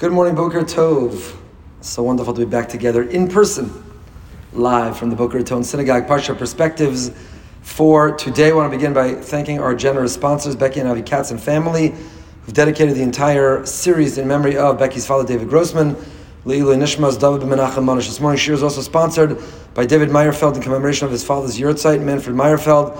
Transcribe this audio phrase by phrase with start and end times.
[0.00, 1.36] Good morning, Boker Tov.
[1.82, 3.70] So wonderful to be back together in person,
[4.54, 6.06] live from the Boca Raton Synagogue.
[6.06, 7.10] Parsha Perspectives
[7.60, 8.48] for today.
[8.48, 11.88] I want to begin by thanking our generous sponsors, Becky and Avi Katz and family,
[11.88, 15.94] who've dedicated the entire series in memory of Becky's father, David Grossman.
[16.46, 18.06] Leilu Nishmas David Menachem Monish.
[18.06, 19.36] This morning's shir is also sponsored
[19.74, 22.98] by David Meyerfeld in commemoration of his father's yahrzeit, Manfred Meyerfeld.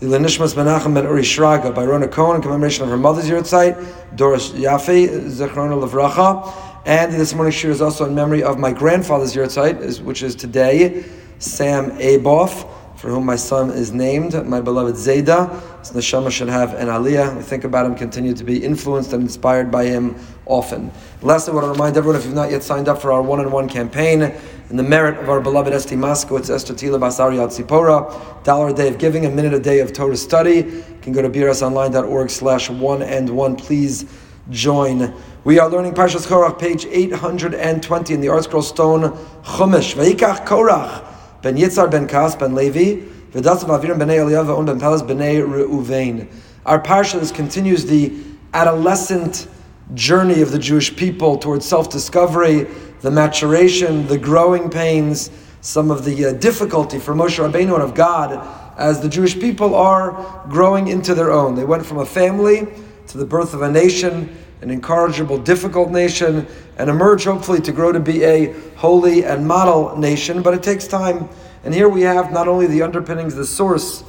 [0.00, 4.16] Leilu Nishmas Menachem Ben Uri Shraga by Rona Cohen in commemoration of her mother's yahrzeit,
[4.16, 6.50] Doris Yafe, Zechrona Levracha.
[6.86, 11.04] And this morning's shir is also in memory of my grandfather's yahrzeit, which is today,
[11.38, 12.66] Sam Aboff
[13.00, 15.48] for whom my son is named, my beloved Zayda.
[15.78, 17.34] His neshama should have an aliyah.
[17.34, 20.92] We think about him, continue to be influenced and inspired by him often.
[21.22, 23.70] Lastly, I want to remind everyone if you've not yet signed up for our one-on-one
[23.70, 24.34] campaign
[24.70, 28.86] in the merit of our beloved Esti Moskowitz, Esther Tila Basari Tzipora, dollar a day
[28.86, 30.58] of giving, a minute a day of Torah study.
[30.58, 33.56] You can go to brsonline.org slash one and one.
[33.56, 34.06] Please
[34.48, 35.12] join.
[35.42, 39.10] We are learning Parshas Korach, page 820 in the ArtScroll Stone
[39.42, 39.96] Chumash.
[39.96, 41.04] Veikach Korach
[41.42, 46.32] ben Yitzhar ben Kas ben Levi, v'dasav aviram b'nei Eliyav v'on ben Pelas b'nei Reuven.
[46.64, 48.12] Our parsha continues the
[48.54, 49.48] adolescent
[49.94, 52.68] journey of the Jewish people towards self-discovery,
[53.00, 57.94] the maturation, the growing pains, some of the uh, difficulty for Moshe Rabbeinu and of
[57.94, 58.46] God
[58.78, 61.54] as the Jewish people are growing into their own.
[61.54, 62.66] They went from a family
[63.08, 66.46] to the birth of a nation, an incorrigible, difficult nation,
[66.78, 70.86] and emerge hopefully to grow to be a holy and model nation, but it takes
[70.86, 71.28] time.
[71.64, 74.02] And here we have not only the underpinnings, the source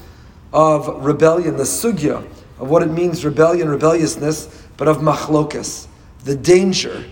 [0.53, 2.25] of rebellion, the sugya
[2.59, 5.88] of what it means rebellion, rebelliousness, but of machlokas,
[6.23, 7.03] the danger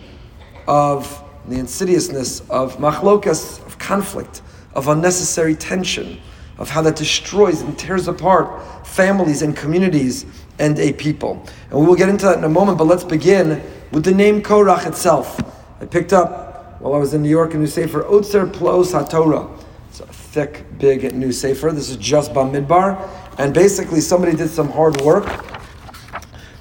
[0.68, 4.42] of the insidiousness of machlokas, of conflict,
[4.74, 6.20] of unnecessary tension,
[6.58, 10.26] of how that destroys and tears apart families and communities
[10.60, 11.46] and a people.
[11.70, 14.42] And we will get into that in a moment, but let's begin with the name
[14.42, 15.40] Korach itself.
[15.82, 19.64] I picked up while I was in New York a new sefer, Otzer Plos HaTorah.
[19.90, 21.72] It's a thick, big new sefer.
[21.72, 23.10] This is just Bamidbar.
[23.38, 25.26] And basically, somebody did some hard work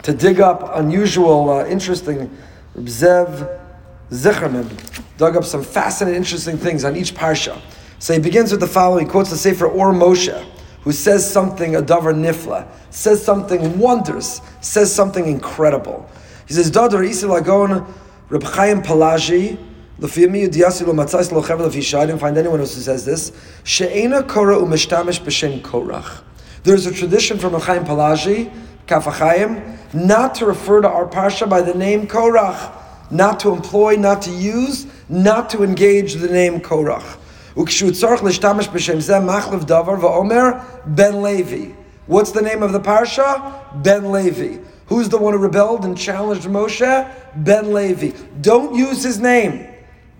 [0.02, 2.36] to dig up unusual, uh, interesting,
[2.76, 3.67] Zev
[4.10, 4.68] Zicherman
[5.16, 7.60] dug up some fascinating, interesting things on each parsha.
[7.98, 10.46] So he begins with the following, he quotes the Sefer Or Moshe,
[10.82, 16.08] who says something, a davar nifla, says something wondrous, says something incredible.
[16.46, 17.86] He says, Dadar Isi Lagon,
[18.30, 19.58] Reb Chaim Palaji,
[20.00, 20.06] I
[22.06, 23.32] didn't find anyone else who says this,
[23.64, 26.22] She'ena Korah Umeshtamish Korach.
[26.62, 28.52] There's a tradition from Chaim Palaji,
[28.86, 32.72] Kafachayim, not to refer to our Parsha by the name Korach,
[33.10, 37.18] not to employ, not to use, not to engage the name Korach.
[40.86, 41.72] Ben Levi.
[42.06, 43.82] What's the name of the parsha?
[43.82, 44.62] Ben Levi.
[44.86, 47.14] Who's the one who rebelled and challenged Moshe?
[47.36, 48.16] Ben Levi.
[48.40, 49.66] Don't use his name.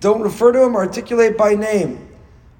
[0.00, 2.08] Don't refer to him, articulate by name.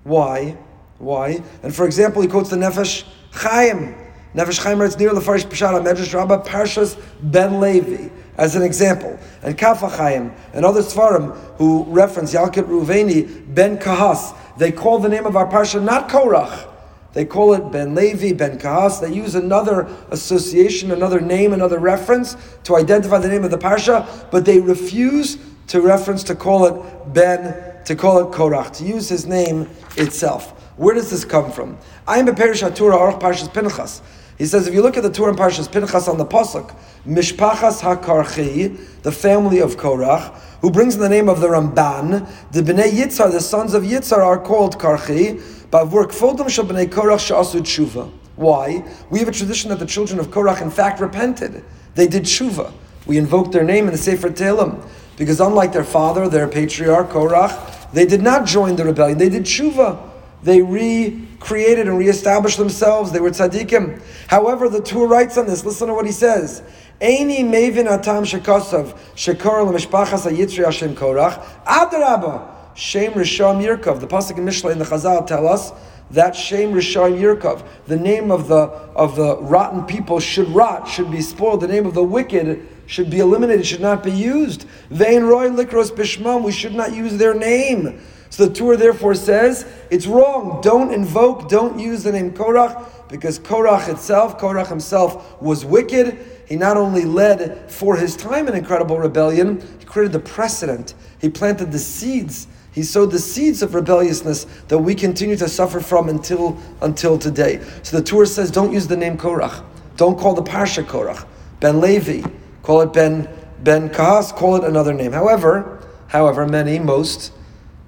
[0.05, 0.57] Why?
[0.99, 1.43] Why?
[1.63, 3.95] And for example, he quotes the Nefesh Chaim.
[4.35, 9.19] Nefesh Chaim writes near the Farish Peshat Medrash Rabbah Parshas Ben Levi as an example.
[9.43, 15.09] And Kafa Chaim and other Svarim who reference Yalkut Ruveni Ben Kahas they call the
[15.09, 16.67] name of our parsha not Korach.
[17.13, 19.01] They call it Ben Levi, Ben Kahas.
[19.01, 24.31] They use another association, another name, another reference to identify the name of the parsha,
[24.31, 29.09] but they refuse to reference to call it Ben, to call it Korach, to use
[29.09, 30.51] his name itself.
[30.77, 31.79] Where does this come from?
[32.07, 34.03] I am a Perish HaTurah Aruch Parshas Pinchas.
[34.39, 36.73] He says, if you look at the Torah and Parshas Pinchas on the Pasuk,
[37.05, 42.63] Mishpachas HaKarchi, the family of Korach, who brings in the name of the Ramban, the
[42.63, 45.41] Bnei Yitzhar, the sons of Yitzhar, are called Karchi,
[45.71, 48.13] Bavur Kfodim Shal Bnei Korach Sha'asu Tshuva.
[48.37, 48.85] Why?
[49.11, 51.65] We have a tradition that the children of Korach in fact repented.
[51.97, 52.73] They did Tshuva.
[53.07, 54.89] We invoke their name in the Sefer Tehillim.
[55.17, 59.19] Because unlike their father, their patriarch, Korach, they did not join the rebellion.
[59.19, 59.99] They did Tshuva.
[60.43, 63.11] They recreated and reestablished themselves.
[63.13, 64.03] They were tzaddikim.
[64.29, 65.65] However, the Torah writes on this.
[65.65, 66.63] Listen to what he says.
[67.01, 74.01] Eini mevin atam shekasav shekor lemishpachas hayitzri Hashem korach adarabba shem risham yirkov.
[74.01, 75.73] The pasuk in Mishlei in the Chazal tell us
[76.11, 81.11] that shem risham yirkov, the name of the of the rotten people should rot, should
[81.11, 81.61] be spoiled.
[81.61, 84.65] The name of the wicked should be eliminated, should not be used.
[84.91, 86.43] Vein roy likros bishmam.
[86.43, 88.01] We should not use their name.
[88.31, 90.61] So the Torah therefore says it's wrong.
[90.63, 96.57] Don't invoke, don't use the name Korach because Korach itself, Korach himself, was wicked he
[96.57, 100.95] not only led for his time an incredible rebellion, he created the precedent.
[101.21, 102.49] He planted the seeds.
[102.73, 107.63] He sowed the seeds of rebelliousness that we continue to suffer from until, until today.
[107.83, 109.63] So the Torah says don't use the name Korach.
[109.97, 111.27] Don't call the Parsha Korach.
[111.61, 112.27] Ben Levi.
[112.63, 113.29] Call it Ben
[113.63, 115.13] ben Kahas call it another name.
[115.13, 117.33] However, however, many, most,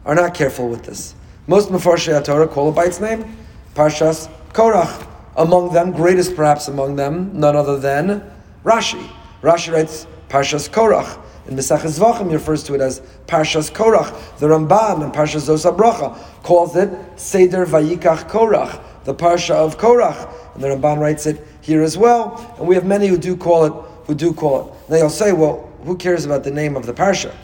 [0.05, 1.15] are not careful with this.
[1.47, 3.37] Most Mefarshei Torah call it by its name,
[3.75, 5.07] Parshas Korach.
[5.37, 8.23] Among them, greatest perhaps among them, none other than
[8.65, 9.09] Rashi.
[9.43, 11.19] Rashi writes Parshas Korach.
[11.47, 14.39] In Mesachas Zvachim, he refers to it as Parshas Korach.
[14.39, 20.55] The Ramban in Parshas Zos HaBracha calls it Seder Vayikach Korach, the Parsha of Korach.
[20.55, 22.55] And the Ramban writes it here as well.
[22.59, 23.73] And we have many who do call it,
[24.07, 24.75] who do call it.
[24.87, 27.35] And they'll say, well, who cares about the name of the Parsha?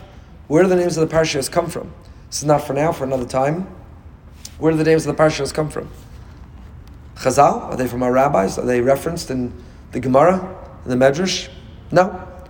[0.49, 1.93] Where do the names of the Parshas come from?
[2.36, 3.66] This is not for now, for another time.
[4.58, 5.88] Where do the names of the Parshas come from?
[7.14, 7.62] Chazal?
[7.62, 8.58] Are they from our rabbis?
[8.58, 9.54] Are they referenced in
[9.92, 10.34] the Gemara,
[10.84, 11.48] in the Medrash?
[11.90, 12.08] No.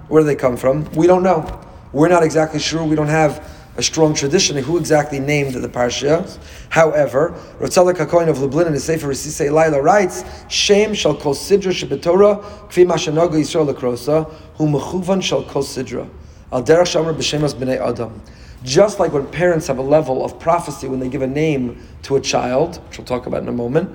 [0.08, 0.90] Where do they come from?
[0.94, 1.62] We don't know.
[1.92, 2.82] We're not exactly sure.
[2.82, 6.36] We don't have a strong tradition of who exactly named the parsha.
[6.70, 11.70] However, Ratzalek HaKohen of Lublin in his Sefer Risisei Laila writes, Shem shall kol sidra
[11.70, 16.08] shebetorah kvi mashanoga Yisrael lekrosa hu mechuvan shall kol sidra
[16.50, 18.20] al derech shamar b'shemas b'nei adam.
[18.66, 22.16] Just like when parents have a level of prophecy when they give a name to
[22.16, 23.88] a child, which we'll talk about in a moment,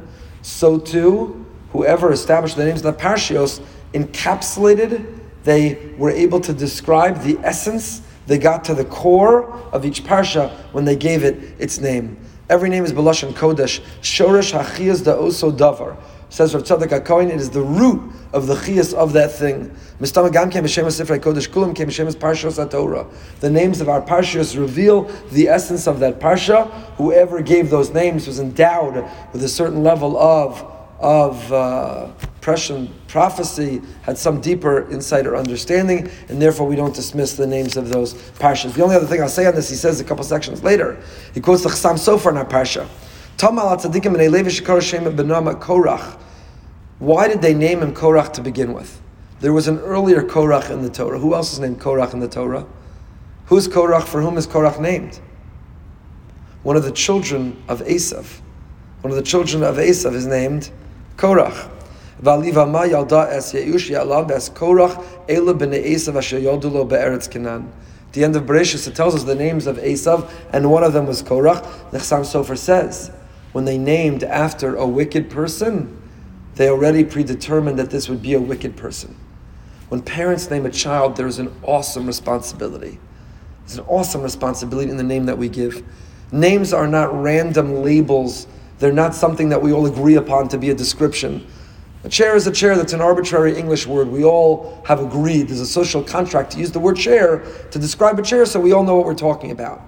[0.44, 3.62] so too, whoever established the names of the parshios
[3.94, 10.06] encapsulated, they were able to describe the essence, they got to the core of each
[10.06, 12.18] parsha when they gave it its name.
[12.50, 13.82] Every name is Belashon Kodesh.
[14.02, 15.98] Shoresh Hachiyas da Oso Davar.
[16.30, 18.02] Says Rav Tzadok HaKohen, it is the root
[18.34, 19.72] of the chiyas of that thing.
[23.40, 26.70] The names of our parshas reveal the essence of that parsha.
[26.98, 30.66] Whoever gave those names was endowed with a certain level of
[31.02, 32.10] of uh,
[32.42, 37.76] prescient prophecy, had some deeper insight or understanding, and therefore we don't dismiss the names
[37.76, 38.74] of those parshas.
[38.74, 41.02] The only other thing I'll say on this, he says a couple sections later,
[41.34, 42.88] he quotes the Chassam Sofer in our parsha.
[47.02, 49.02] Why did they name him Korach to begin with?
[49.40, 51.18] There was an earlier Korach in the Torah.
[51.18, 52.68] Who else is named Korach in the Torah?
[53.48, 54.04] Who's Korach?
[54.04, 55.20] For whom is Korach named?
[56.62, 58.42] One of the children of Esav.
[59.02, 60.70] One of the children of Esav is named
[61.18, 61.72] Korach.
[62.20, 62.26] Es
[64.50, 65.04] Korach
[66.38, 67.74] yodulo Kenan.
[68.12, 71.08] the end of Bereshit, it tells us the names of Esav, and one of them
[71.08, 71.64] was Korach.
[71.90, 73.10] Nechsam Sofer says,
[73.54, 75.98] when they named after a wicked person,
[76.56, 79.16] they already predetermined that this would be a wicked person.
[79.90, 83.00] When parents name a child, there is an awesome responsibility.
[83.66, 85.84] There's an awesome responsibility in the name that we give.
[86.32, 88.48] Names are not random labels,
[88.80, 91.46] they're not something that we all agree upon to be a description.
[92.04, 94.08] A chair is a chair, that's an arbitrary English word.
[94.08, 98.18] We all have agreed, there's a social contract to use the word chair to describe
[98.18, 99.82] a chair so we all know what we're talking about.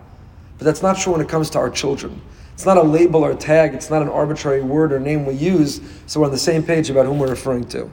[0.58, 2.22] But that's not true when it comes to our children.
[2.54, 5.82] It's not a label or tag, it's not an arbitrary word or name we use,
[6.06, 7.90] so we're on the same page about whom we're referring to.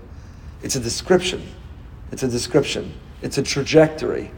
[0.63, 1.43] It's a description.
[2.13, 2.93] It's a description.
[3.23, 4.31] It's a trajectory.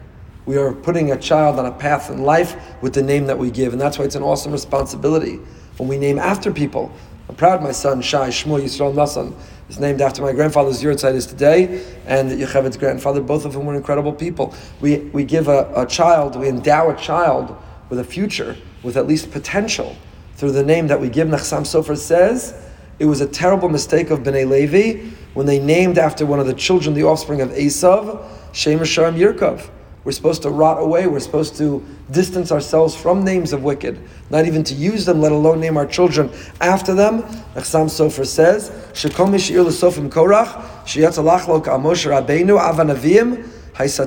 [0.45, 3.51] We are putting a child on a path in life with the name that we
[3.51, 5.39] give, and that's why it's an awesome responsibility
[5.77, 6.91] when we name after people.
[7.27, 9.33] I'm proud my son, Shai Shmuel Yisrael Nassan,
[9.69, 13.75] is named after my grandfather's Yurtzeit is today, and Yocheved's grandfather, both of whom were
[13.75, 14.53] incredible people.
[14.79, 17.55] We, we give a, a child, we endow a child
[17.89, 19.97] with a future, with at least potential
[20.35, 21.27] through the name that we give.
[21.27, 22.53] Nachsam Sofer says
[22.99, 26.53] it was a terrible mistake of Bnei Levi when they named after one of the
[26.53, 29.69] children, the offspring of Esav, Shemer Sharm Yirkov.
[30.03, 31.07] We're supposed to rot away.
[31.07, 33.97] We're supposed to distance ourselves from names of wicked,
[34.29, 37.23] not even to use them, let alone name our children after them.
[37.55, 44.05] Nachsam Sofer says, "Shekom mishir l'sofim korach sheyatz alachlo ka'amoshe rabbeinu avanavim haisa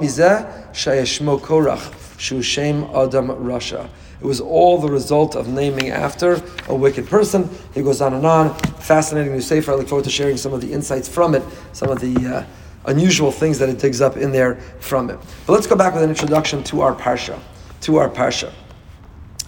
[0.00, 3.88] mizeh sheyeshmo korach shu shem adam rasha."
[4.20, 7.50] It was all the result of naming after a wicked person.
[7.74, 8.54] He goes on and on.
[8.80, 9.72] Fascinating new sefer.
[9.72, 11.42] I look forward to sharing some of the insights from it,
[11.72, 12.44] some of the uh,
[12.86, 15.18] unusual things that it digs up in there from it.
[15.46, 17.38] But let's go back with an introduction to our parsha.
[17.82, 18.52] To our parsha.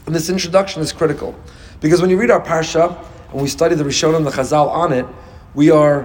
[0.06, 1.34] And this introduction is critical
[1.80, 5.06] because when you read our parsha and we study the Rishonim, the Chazal on it,
[5.54, 6.04] we are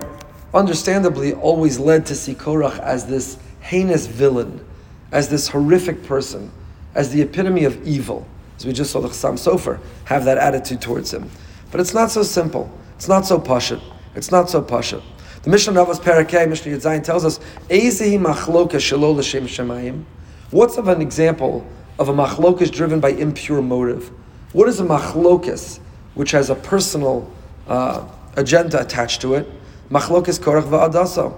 [0.53, 4.65] understandably always led to see Korach as this heinous villain,
[5.11, 6.51] as this horrific person,
[6.95, 8.25] as the epitome of evil
[8.63, 11.29] as we just saw the Chassam Sofer, have that attitude towards him.
[11.69, 12.71] But it's not so simple.
[12.95, 13.83] It's not so pashut.
[14.15, 15.03] It's not so pashut.
[15.41, 20.05] The Mishnah Navas Parakeh, Mishnah Yudzayin tells us, Ezehi machloka shelo l'shem shemayim.
[20.51, 21.67] What's of an example
[21.99, 24.11] of a machlokas driven by impure motive?
[24.53, 25.81] What is a machlokas
[26.13, 27.29] which has a personal
[27.67, 29.45] uh, agenda attached to it?
[29.89, 31.37] Machlokas korach va'adaso.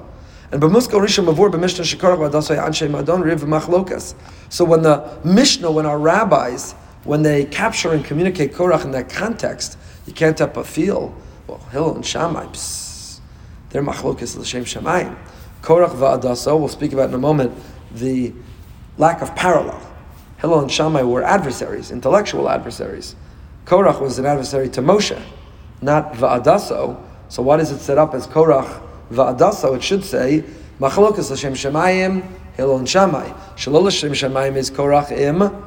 [0.52, 4.14] And b'muska rishon mavur b'mishnah shekorach va'adaso anshe madon riv machlokas.
[4.50, 9.10] So when the Mishnah, when our rabbis when they capture and communicate Korach in that
[9.10, 11.16] context, you can't help but feel,
[11.48, 13.20] well, Hillel and Shammai, psst,
[13.70, 15.16] they're machlokas l'shem shamayim.
[15.62, 17.54] Korach va'adaso, we'll speak about in a moment,
[17.94, 18.34] the
[18.98, 19.82] lack of parallel.
[20.38, 23.16] Hillel and Shammai were adversaries, intellectual adversaries.
[23.66, 25.20] Korach was an adversary to Moshe,
[25.82, 27.02] not Va'adaso.
[27.30, 28.82] So why does it set up as Korach
[29.12, 29.76] Va'adaso?
[29.76, 30.44] It should say,
[30.80, 32.24] Machalokas Hashem Shemayim,
[32.56, 33.30] Hillel and Shammai.
[33.56, 35.65] Shalol Hashem Shemayim is Korach im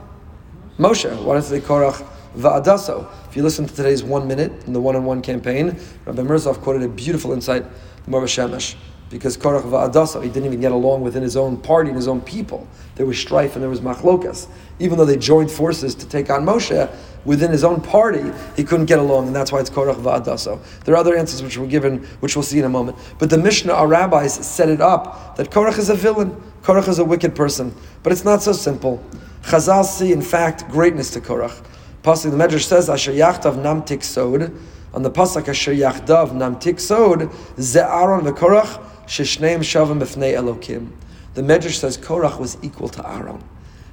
[0.79, 1.25] Moshe.
[1.25, 2.07] Why it say Korach
[2.37, 3.09] Va'adaso?
[3.29, 6.89] If you listen to today's one minute in the one-on-one campaign, Rabbi Mirzov quoted a
[6.89, 7.65] beautiful insight,
[8.07, 8.77] Morva Shemesh
[9.11, 12.21] because Korach va'adasa, he didn't even get along within his own party and his own
[12.21, 12.67] people.
[12.97, 14.49] There was strife and there was machlokas.
[14.79, 16.91] Even though they joined forces to take on Moshe,
[17.25, 20.61] within his own party, he couldn't get along, and that's why it's Korach va'adasa.
[20.85, 22.99] There are other answers which were given, which we'll see in a moment.
[23.19, 26.31] But the Mishnah, our rabbis, set it up that Korach is a villain,
[26.63, 27.75] Korach is a wicked person.
[28.03, 29.03] But it's not so simple.
[29.49, 31.64] Chazal see, in fact, greatness to Korach.
[32.02, 34.55] Possibly the Medrash says, Asher yachtav nam tiksod,
[34.93, 40.90] on the pasuk Asher yachdav nam tiksod, ze Aaron v'Korach, Shishneim Shavim B'fnei Elokim.
[41.33, 43.43] The Medrash says Korach was equal to Aaron.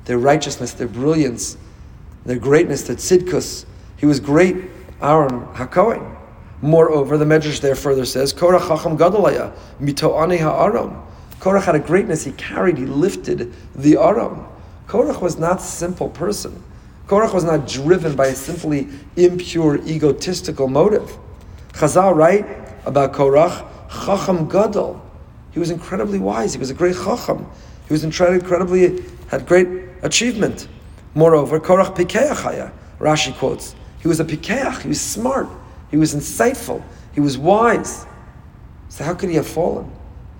[0.04, 1.56] Their righteousness, their brilliance,
[2.26, 3.66] their greatness, their tzidkus.
[3.96, 4.58] He was great,
[5.02, 6.18] Aaron HaKohen.
[6.62, 11.02] Moreover, the Medrash there further says, Korach Chacham Gadolaya, Mito'ane HaAron.
[11.40, 14.46] Korach had a greatness, he carried, he lifted the Aron.
[14.88, 16.64] Korach was not a simple person.
[17.08, 21.18] Korach was not driven by a simply impure, egotistical motive.
[21.74, 22.46] Chazal write
[22.86, 25.02] about Korach, Chacham Gadol.
[25.52, 26.54] He was incredibly wise.
[26.54, 27.50] He was a great chacham.
[27.88, 29.68] He was incredibly had great
[30.02, 30.68] achievement.
[31.14, 33.76] Moreover, Korach Pikeachaya, Rashi quotes.
[34.00, 34.82] He was a Pikeach.
[34.82, 35.48] He was smart.
[35.92, 36.84] He was insightful.
[37.14, 38.06] He was wise.
[38.90, 39.92] So how could he have fallen?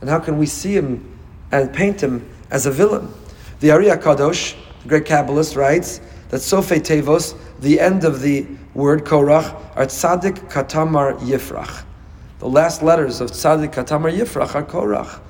[0.02, 1.18] And how can we see him
[1.52, 3.12] and paint him as a villain?
[3.62, 9.06] The Ari Kadosh, the great Kabbalist, writes that Sofe Tevos, the end of the word
[9.06, 11.84] Korach, are Tzadik Katamar Yifrach.
[12.40, 15.22] The last letters of Tzadik Katamar Yifrach are Korach.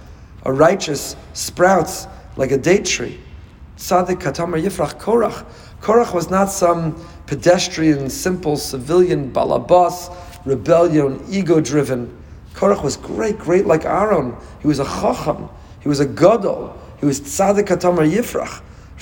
[0.44, 3.20] A righteous sprouts like a date tree.
[3.77, 5.46] Tzadik Katamar Yifrach Korach.
[5.82, 6.96] Korach was not some
[7.27, 10.12] pedestrian, simple civilian balabas,
[10.46, 12.12] rebellion, ego driven.
[12.55, 14.36] Korach was great, great like Aaron.
[14.62, 15.48] He was a chacham.
[15.79, 16.75] He was a gadol.
[17.00, 18.62] He was Tzadik Katamar Yifrach.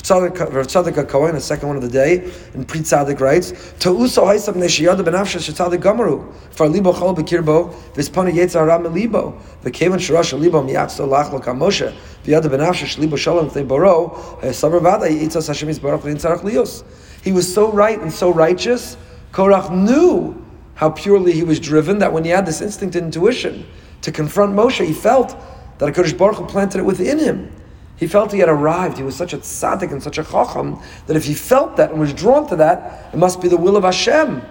[0.10, 4.56] Rav Tzadok HaKohen, the second one of the day, in Pri Tzaddik writes, Ta'uso haisam
[4.56, 10.62] neshiyada benafsha shetzadik gamaru, far libo chol bekirbo, vispana yetza hara melibo, v'kevan sharash libo
[10.62, 11.96] miyatzo lach lo kamoshe,
[12.26, 14.10] v'yada benafsha shlibo shalom t'nei boro,
[14.42, 16.84] sabar vada yitzas Hashem yisbarach v'intzarach lios.
[17.24, 18.98] He was so right and so righteous,
[19.32, 20.36] Korach knew
[20.74, 23.66] how purely he was driven that when he had this instinct and intuition
[24.02, 25.38] to confront Moshe, he felt
[25.78, 27.52] that a Kodesh Baruch Hu planted it within him.
[27.98, 28.98] He felt he had arrived.
[28.98, 32.00] He was such a tzaddik and such a chacham that if he felt that and
[32.00, 34.42] was drawn to that, it must be the will of Hashem.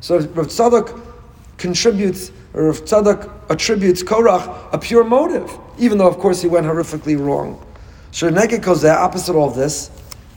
[0.00, 1.00] So Rav Tzadok
[1.56, 6.66] contributes, or Rav Tzadok attributes Korach a pure motive, even though of course he went
[6.66, 7.64] horrifically wrong.
[8.10, 9.90] So Neged opposite all of this,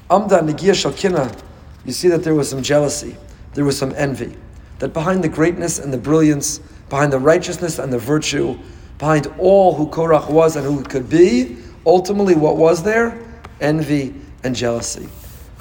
[0.10, 1.40] Amda Negia Shalkina,
[1.86, 3.16] you see that there was some jealousy,
[3.54, 4.36] there was some envy.
[4.80, 8.58] That behind the greatness and the brilliance, behind the righteousness and the virtue,
[8.98, 13.18] behind all who Korach was and who he could be, ultimately what was there?
[13.60, 15.08] Envy and jealousy.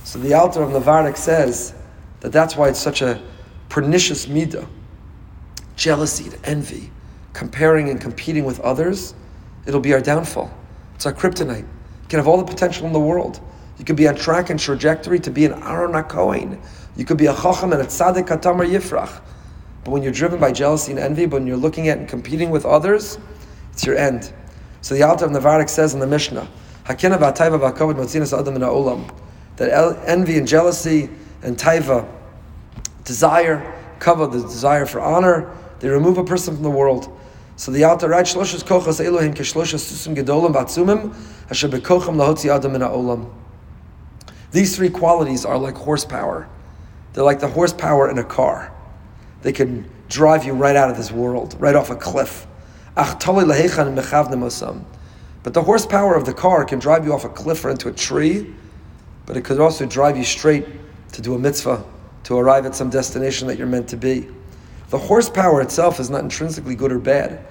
[0.04, 1.74] So the Alter of Navardik says
[2.20, 3.22] that that's why it's such a
[3.68, 4.66] pernicious midah.
[5.76, 6.90] Jealousy envy,
[7.32, 9.14] comparing and competing with others,
[9.66, 10.52] it'll be our downfall.
[10.94, 11.60] It's our kryptonite.
[11.60, 13.40] You can have all the potential in the world.
[13.78, 16.60] You could be on track and trajectory to be an Aaron HaKohen.
[16.96, 19.22] You could be a Chacham and a Tzaddik Katamar Yifrach.
[19.84, 22.50] But when you're driven by jealousy and envy, but when you're looking at and competing
[22.50, 23.18] with others,
[23.72, 24.32] it's your end.
[24.82, 26.49] So the Alter of Navardik says in the Mishnah,
[26.84, 29.14] Hakina v'atayva v'akavod motzinas adam in olam,
[29.56, 29.70] that
[30.06, 31.10] envy and jealousy
[31.42, 32.08] and taiva,
[33.04, 37.16] desire, kavod, the desire for honor, they remove a person from the world.
[37.56, 43.30] So the Alter writes, Shloshas kochas Elohim susim gedolim bekocham lahotzi adam.
[44.52, 46.49] These three qualities are like horsepower.
[47.12, 48.72] They're like the horsepower in a car.
[49.42, 52.46] They can drive you right out of this world, right off a cliff.
[55.42, 57.92] But the horsepower of the car can drive you off a cliff or into a
[57.92, 58.54] tree,
[59.26, 60.66] but it could also drive you straight
[61.12, 61.85] to do a mitzvah,
[62.25, 64.28] to arrive at some destination that you're meant to be.
[64.90, 67.47] The horsepower itself is not intrinsically good or bad.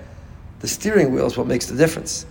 [0.59, 2.25] The steering wheel is what makes the difference.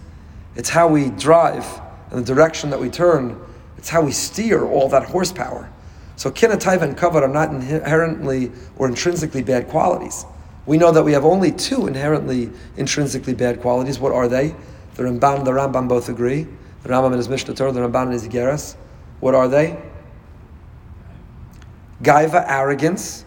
[0.55, 1.67] It's how we drive
[2.11, 3.41] and the direction that we turn.
[3.79, 5.71] It's how we steer all that horsepower.
[6.17, 10.27] So kinataiva and kavod are not inherently or intrinsically bad qualities.
[10.69, 13.99] We know that we have only two inherently intrinsically bad qualities.
[13.99, 14.55] What are they?
[14.95, 16.47] The Ramban and the Rambam both agree.
[16.83, 18.77] The Rambam in his Mishnah Torah, the Ramban in his Igeras.
[19.21, 19.81] What are they?
[22.03, 23.25] Gaiva, arrogance.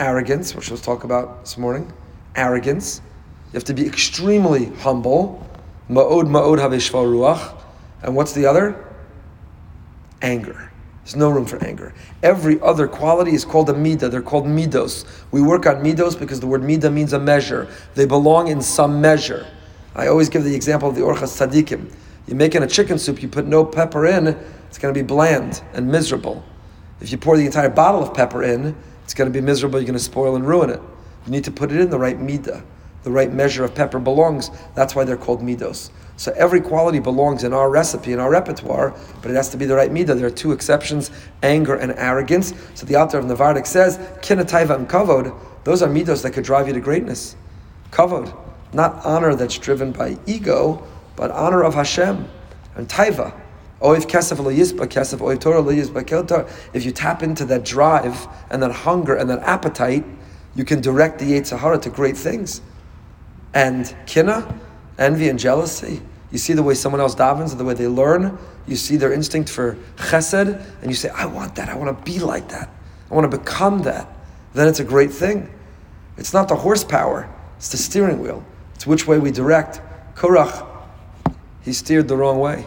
[0.00, 1.92] Arrogance, which we'll talk about this morning.
[2.34, 3.02] Arrogance.
[3.48, 5.46] You have to be extremely humble.
[5.90, 7.62] Ma'od ma'od ruach.
[8.02, 8.84] And what's the other?
[10.22, 10.70] anger.
[11.08, 11.94] There's no room for anger.
[12.22, 14.10] Every other quality is called a midah.
[14.10, 15.06] They're called midos.
[15.30, 17.66] We work on midos because the word midah means a measure.
[17.94, 19.46] They belong in some measure.
[19.94, 21.90] I always give the example of the orchas tzadikim.
[22.26, 24.26] You're making a chicken soup, you put no pepper in,
[24.66, 26.44] it's going to be bland and miserable.
[27.00, 29.86] If you pour the entire bottle of pepper in, it's going to be miserable, you're
[29.86, 30.82] going to spoil and ruin it.
[31.24, 32.62] You need to put it in the right midah.
[33.04, 34.50] The right measure of pepper belongs.
[34.74, 35.88] That's why they're called midos.
[36.18, 39.66] So every quality belongs in our recipe, in our repertoire, but it has to be
[39.66, 40.18] the right midah.
[40.18, 41.12] There are two exceptions,
[41.44, 42.52] anger and arrogance.
[42.74, 45.32] So the author of Navardik says, kinataiva and kavod,
[45.62, 47.36] those are midos that could drive you to greatness.
[47.92, 48.36] Kavod,
[48.72, 50.84] not honor that's driven by ego,
[51.14, 52.28] but honor of Hashem.
[52.74, 53.32] And taiva,
[53.80, 54.02] Torah
[56.72, 60.04] If you tap into that drive and that hunger and that appetite,
[60.56, 62.60] you can direct the Yetzer Hara to great things.
[63.54, 64.60] And kina,
[64.98, 66.02] envy and jealousy.
[66.30, 68.38] You see the way someone else davens, the way they learn.
[68.66, 71.68] You see their instinct for chesed, and you say, I want that.
[71.68, 72.68] I want to be like that.
[73.10, 74.08] I want to become that.
[74.52, 75.50] Then it's a great thing.
[76.18, 78.44] It's not the horsepower, it's the steering wheel.
[78.74, 79.80] It's which way we direct.
[80.14, 80.66] Korach,
[81.62, 82.66] he steered the wrong way.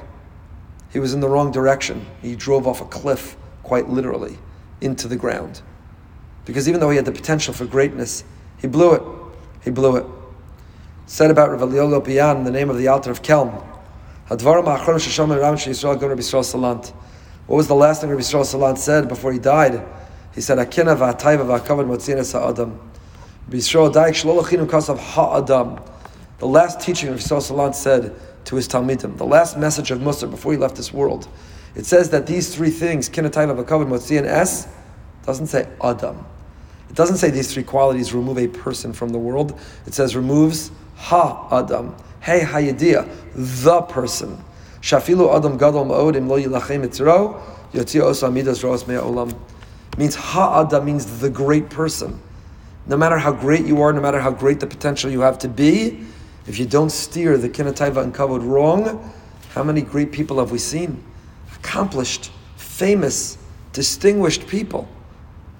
[0.91, 2.05] He was in the wrong direction.
[2.21, 4.37] He drove off a cliff, quite literally,
[4.79, 5.61] into the ground.
[6.45, 8.23] Because even though he had the potential for greatness,
[8.57, 9.03] he blew it.
[9.63, 10.05] He blew it
[11.11, 13.51] said about Rav Eliyahu Lopian in the name of the Alter of Kelm.
[14.29, 14.41] What
[17.57, 19.85] was the last thing Rabbi Yisrael Salant said before he died?
[20.33, 22.79] He said, Akina v'atayva v'akavad motzina sa'adam.
[23.47, 25.81] Rabbi Yisrael died shlolachinum kasav ha'adam.
[26.39, 28.15] The last teaching Rabbi Yisrael Salant said
[28.45, 31.27] to his Talmidim, the last message of Musa before he left this world.
[31.75, 34.69] It says that these three things, kinatayva v'akavad motzina s,
[35.25, 36.25] doesn't say adam.
[36.89, 39.59] It doesn't say these three qualities remove a person from the world.
[39.85, 44.37] It says removes ha adam, hey hayadia, the person.
[44.81, 47.41] Shafilu adam gadol ma'odim lo yilachem etzro,
[47.73, 49.35] yotzio osa amidas roas olam.
[49.97, 52.19] Means ha adam means the great person.
[52.85, 55.47] No matter how great you are, no matter how great the potential you have to
[55.47, 56.05] be,
[56.47, 59.11] if you don't steer the kinataiva and kavod wrong,
[59.53, 61.03] how many great people have we seen?
[61.55, 63.37] Accomplished, famous,
[63.73, 64.87] distinguished people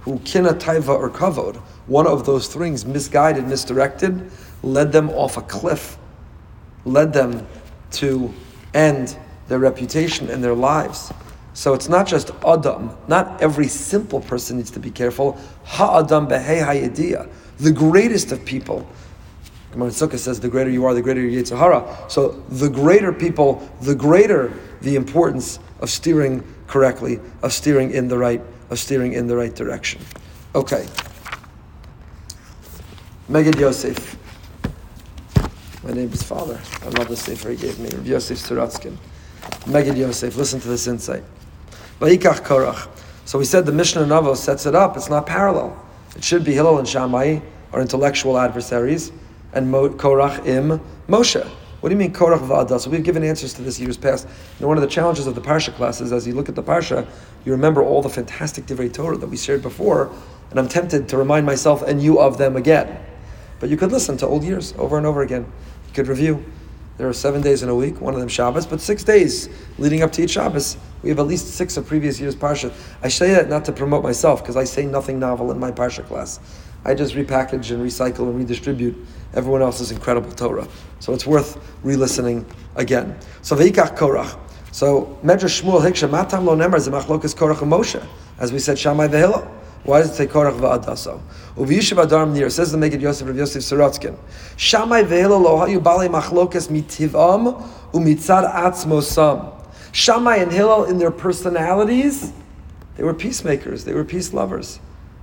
[0.02, 4.32] who kinataiva or kavod, one of those things misguided, misdirected,
[4.64, 5.98] led them off a cliff,
[6.86, 7.48] led them
[7.92, 8.34] to
[8.74, 11.12] end their reputation and their lives.
[11.54, 12.96] So it's not just Adam.
[13.08, 15.38] Not every simple person needs to be careful.
[15.66, 17.30] Ha-Adam behei hayediyah.
[17.58, 18.88] The greatest of people.
[19.72, 22.10] Gemara says, the greater you are, the greater your Yetzer Hara.
[22.10, 28.18] So the greater people, the greater the importance of steering correctly, of steering in the
[28.18, 30.02] right, of steering in the right direction.
[30.56, 30.88] Okay.
[33.30, 34.18] Megid Yosef.
[35.84, 36.62] My neighbor's father.
[36.84, 38.98] Another sefer he gave me, Rav Yosef Sorotzkin.
[39.66, 41.24] Megid Yosef, listen to this insight.
[42.00, 42.88] Vayikach Korach.
[43.26, 44.96] So we said the Mishnah Navo sets it up.
[44.96, 45.76] It's not parallel.
[46.16, 47.40] It should be Hillel and Shammai,
[47.74, 49.12] our intellectual adversaries,
[49.54, 51.44] and Mo- Korach im Moshe.
[51.80, 52.80] What do you mean Korach v'Adah?
[52.80, 54.28] So we've given answers to this years past.
[54.60, 57.08] And one of the challenges of the Parsha classes, as you look at the Parsha,
[57.44, 60.12] you remember all the fantastic Divrei Torah that we shared before,
[60.52, 63.04] and I'm tempted to remind myself and you of them again.
[63.60, 65.52] But you could listen to old years over and over again.
[65.94, 66.44] Could review.
[66.98, 69.50] There are seven days in a week, one of them Shabbos, but six days
[69.80, 70.78] leading up to each Shabbos.
[71.02, 72.72] We have at least six of previous year's Parsha.
[73.02, 76.06] I say that not to promote myself, because I say nothing novel in my Parsha
[76.06, 76.40] class.
[76.86, 78.96] I just repackage and recycle and redistribute
[79.34, 80.68] everyone else's incredible Torah.
[81.00, 83.18] So it's worth re-listening again.
[83.42, 84.38] So Veikach Korach.
[84.72, 88.06] So Medrash Shmuel Hiksha Matam Lo Nemer Zemachlokas Korach and Moshe.
[88.40, 89.50] As we said, Shammai Vehilo.
[89.84, 91.22] Why does it say Korach va'adaso?
[91.56, 94.16] Uviyishiv Adarim Nir says the Megid Yosef of Yosef Sorotzkin.
[94.56, 99.58] Shamai ve'elo lo hayu balei machlokas mitivam umitzad atzmosam.
[99.92, 102.32] Shammai and Hillel, in their personalities,
[102.96, 103.84] they were peacemakers.
[103.84, 104.80] They were peace lovers.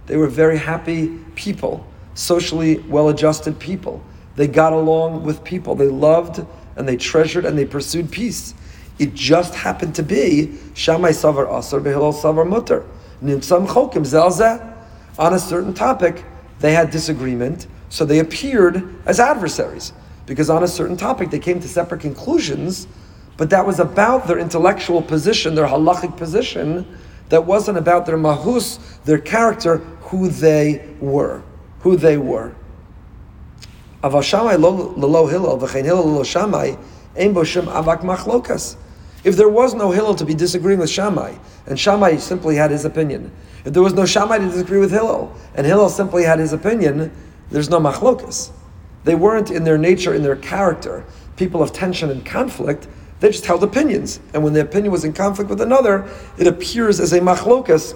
[0.07, 4.03] They were very happy people, socially well-adjusted people.
[4.37, 5.75] They got along with people.
[5.75, 6.45] They loved
[6.77, 8.55] and they treasured and they pursued peace.
[8.99, 12.85] It just happened to be Shammai savar asar, Hillel savar mutter.
[13.23, 14.75] Nimsam chokim zelzeh.
[15.19, 16.25] On a certain topic,
[16.61, 19.93] they had disagreement, so they appeared as adversaries.
[20.27, 22.87] Because on a certain topic, they came to separate conclusions,
[23.37, 26.87] but that was about their intellectual position, their halachic position,
[27.31, 31.43] that wasn't about their mahus, their character, who they were.
[31.81, 32.55] Who they were.
[34.03, 38.77] Avashamai lo hillel, v'chein hillel lo bo avak machlokas.
[39.28, 41.36] If there was no Hillel to be disagreeing with Shammai,
[41.66, 43.32] and Shammai simply had his opinion,
[43.64, 47.12] if there was no Shammai to disagree with Hillel, and Hillel simply had his opinion,
[47.50, 48.52] there's no machlokas.
[49.06, 51.06] They weren't in their nature, in their character,
[51.38, 52.88] people of tension and conflict.
[53.20, 54.20] They just held opinions.
[54.34, 57.96] And when the opinion was in conflict with another, it appears as a machlokas.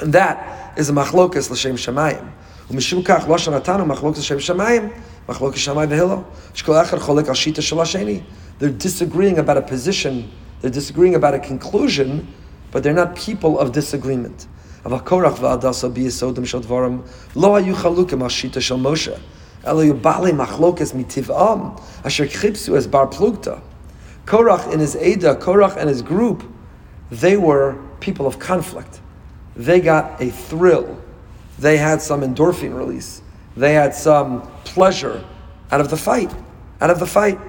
[0.00, 2.30] And that is a machlokas l'shem shamayim.
[2.70, 4.88] ומשום כך לא שנתנו מחלוקת שם שמיים,
[5.28, 6.16] מחלוקת שמאי והילל,
[6.54, 8.20] שכל אחד חולק על שיטה של השני.
[8.59, 12.27] they're disagreeing about a position, they're disagreeing about a conclusion,
[12.71, 14.47] but they're not people of disagreement.
[14.83, 15.39] Korach
[24.79, 26.43] his Ada, Korach and his group,
[27.09, 29.01] they were people of conflict.
[29.55, 31.01] They got a thrill.
[31.57, 33.21] They had some endorphin release.
[33.57, 35.23] They had some pleasure
[35.71, 36.33] out of the fight,
[36.79, 37.39] out of the fight.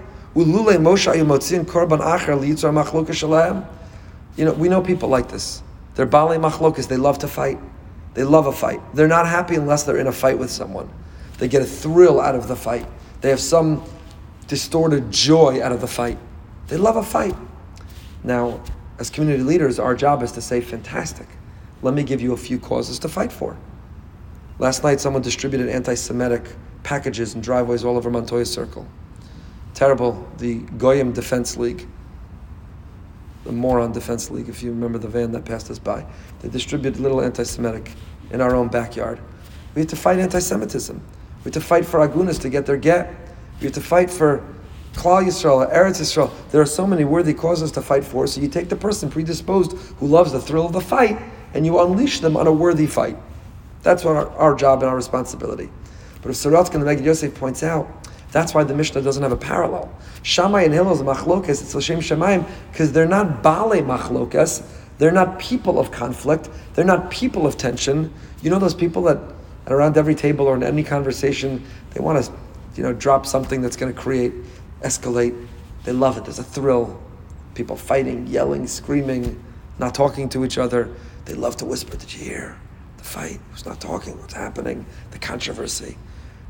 [4.37, 5.63] You know, we know people like this.
[5.95, 7.59] They're Bali Machlokas, they love to fight.
[8.15, 8.81] They love a fight.
[8.95, 10.89] They're not happy unless they're in a fight with someone.
[11.39, 12.87] They get a thrill out of the fight.
[13.21, 13.85] They have some
[14.47, 16.19] distorted joy out of the fight.
[16.67, 17.35] They love a fight.
[18.25, 18.61] Now,
[18.99, 21.27] as community leaders, our job is to say, fantastic.
[21.83, 23.57] Let me give you a few causes to fight for.
[24.59, 26.43] Last night, someone distributed anti Semitic
[26.83, 28.87] packages in driveways all over Montoya Circle.
[29.75, 30.29] Terrible.
[30.39, 31.87] The Goyim Defense League,
[33.45, 36.07] the Moron Defense League, if you remember the van that passed us by,
[36.41, 37.93] they distributed little anti Semitic
[38.31, 39.21] in our own backyard.
[39.75, 41.01] We have to fight anti Semitism.
[41.39, 43.15] We have to fight for Agunas to get their get.
[43.61, 44.45] We have to fight for
[44.95, 46.31] Klal Yisrael, Eretz Yisrael.
[46.51, 48.27] There are so many worthy causes to fight for.
[48.27, 51.19] So you take the person predisposed who loves the thrill of the fight
[51.55, 53.17] and you unleash them on a worthy fight.
[53.83, 55.71] That's what our, our job and our responsibility.
[56.23, 59.37] But if Sorotzkin, the Megid Yosef, points out, that's why the Mishnah doesn't have a
[59.37, 59.93] parallel.
[60.23, 64.67] Shammai and Hillel is machlokas, it's Lashem Shemaim, because they're not bale machlokas,
[64.99, 68.13] they're not people of conflict, they're not people of tension.
[68.43, 69.19] You know those people that
[69.67, 72.33] around every table or in any conversation, they want to,
[72.77, 74.33] you know, drop something that's going to create,
[74.83, 75.47] escalate.
[75.85, 76.25] They love it.
[76.25, 77.01] There's a thrill.
[77.55, 79.43] People fighting, yelling, screaming,
[79.79, 80.95] not talking to each other.
[81.25, 82.57] They love to whisper, Did you hear?
[83.01, 85.97] the fight, who's not talking, what's happening, the controversy.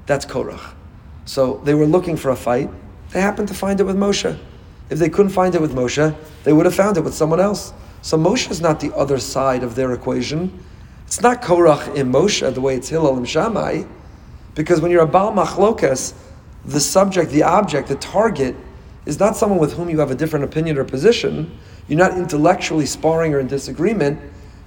[0.07, 0.75] That's Korach.
[1.31, 2.69] So they were looking for a fight.
[3.11, 4.37] They happened to find it with Moshe.
[4.89, 6.13] If they couldn't find it with Moshe,
[6.43, 7.73] they would have found it with someone else.
[8.03, 10.53] So Moshe is not the other side of their equation.
[11.07, 13.85] It's not Korach in Moshe the way it's Hillel and Shammai,
[14.57, 16.15] because when you're a Baal Machlokas,
[16.65, 18.57] the subject, the object, the target
[19.07, 21.57] is not someone with whom you have a different opinion or position.
[21.87, 24.19] You're not intellectually sparring or in disagreement.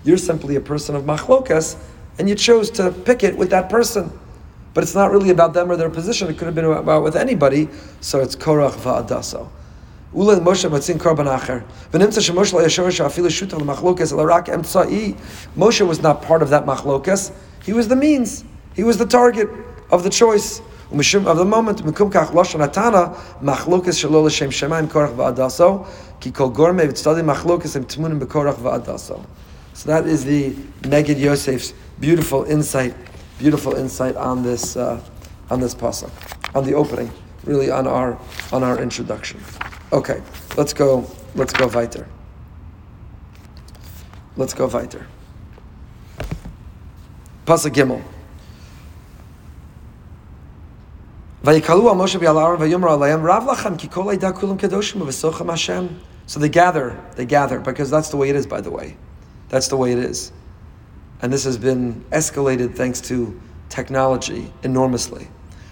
[0.05, 1.75] You're simply a person of machlokas,
[2.17, 4.17] and you chose to pick it with that person.
[4.73, 6.29] But it's not really about them or their position.
[6.29, 7.69] It could have been about with anybody.
[8.01, 9.49] So it's korach va'adaso.
[10.13, 11.63] Ula Moshe matzin korban acher.
[11.91, 15.15] V'nimtza shemoshe la'yashor afilu shuta l'machlokas l'rak emtzai.
[15.55, 17.31] Moshe was not part of that machlokas.
[17.63, 18.43] He was the means.
[18.75, 19.49] He was the target
[19.91, 20.61] of the choice.
[20.91, 25.87] Umishum of the moment, mikum kach lashon atana machlokas shelo l'shem shemaim korach va'adaso.
[26.19, 29.23] Ki kol gorme v'tzadi machlokas em tmunim bekorach va'adaso.
[29.73, 32.93] So that is the Megid Yosef's beautiful insight,
[33.43, 34.97] beautiful insight on this uh,
[35.49, 36.09] on this pasuk,
[36.55, 37.11] on the opening,
[37.43, 38.17] really on our
[38.53, 39.37] on our introduction.
[39.91, 40.21] Okay,
[40.55, 41.05] let's go.
[41.35, 42.07] Let's go weiter.
[44.37, 45.05] Let's go weiter.
[47.45, 48.01] Pasuk Gimel.
[56.25, 58.95] So they gather, they gather, because that's the way it is, by the way.
[59.49, 60.31] That's the way it is.
[61.23, 65.29] And this has been escalated thanks to technology enormously.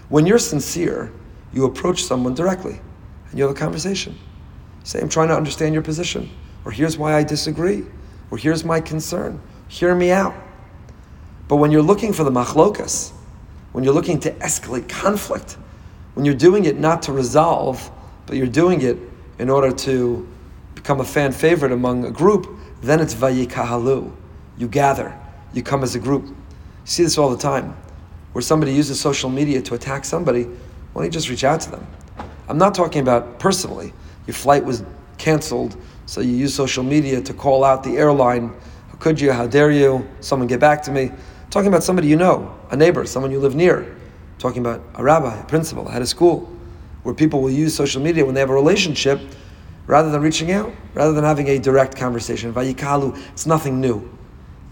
[0.08, 1.12] When you're sincere,
[1.52, 2.80] you approach someone directly
[3.28, 4.14] and you have a conversation.
[4.14, 6.30] You say, I'm trying to understand your position,
[6.64, 7.84] or here's why I disagree,
[8.30, 9.42] or here's my concern.
[9.68, 10.34] Hear me out.
[11.48, 13.12] But when you're looking for the machlokas,
[13.72, 15.58] when you're looking to escalate conflict,
[16.14, 17.90] when you're doing it not to resolve,
[18.24, 18.96] but you're doing it
[19.38, 20.26] in order to
[20.74, 22.48] become a fan favorite among a group,
[22.80, 24.10] then it's vayikahalu.
[24.56, 25.18] You gather.
[25.54, 26.26] You come as a group.
[26.26, 26.34] You
[26.84, 27.76] see this all the time,
[28.32, 30.44] where somebody uses social media to attack somebody.
[30.44, 31.86] Why don't you just reach out to them?
[32.48, 33.92] I'm not talking about personally.
[34.26, 34.84] Your flight was
[35.18, 38.54] canceled, so you use social media to call out the airline.
[38.88, 39.32] How could you?
[39.32, 40.06] How dare you?
[40.20, 41.04] Someone get back to me.
[41.04, 43.82] I'm talking about somebody you know, a neighbor, someone you live near.
[43.82, 46.50] I'm talking about a rabbi, a principal, a head of school,
[47.02, 49.20] where people will use social media when they have a relationship
[49.86, 52.52] rather than reaching out, rather than having a direct conversation.
[52.52, 54.08] Vayikalu, it's nothing new.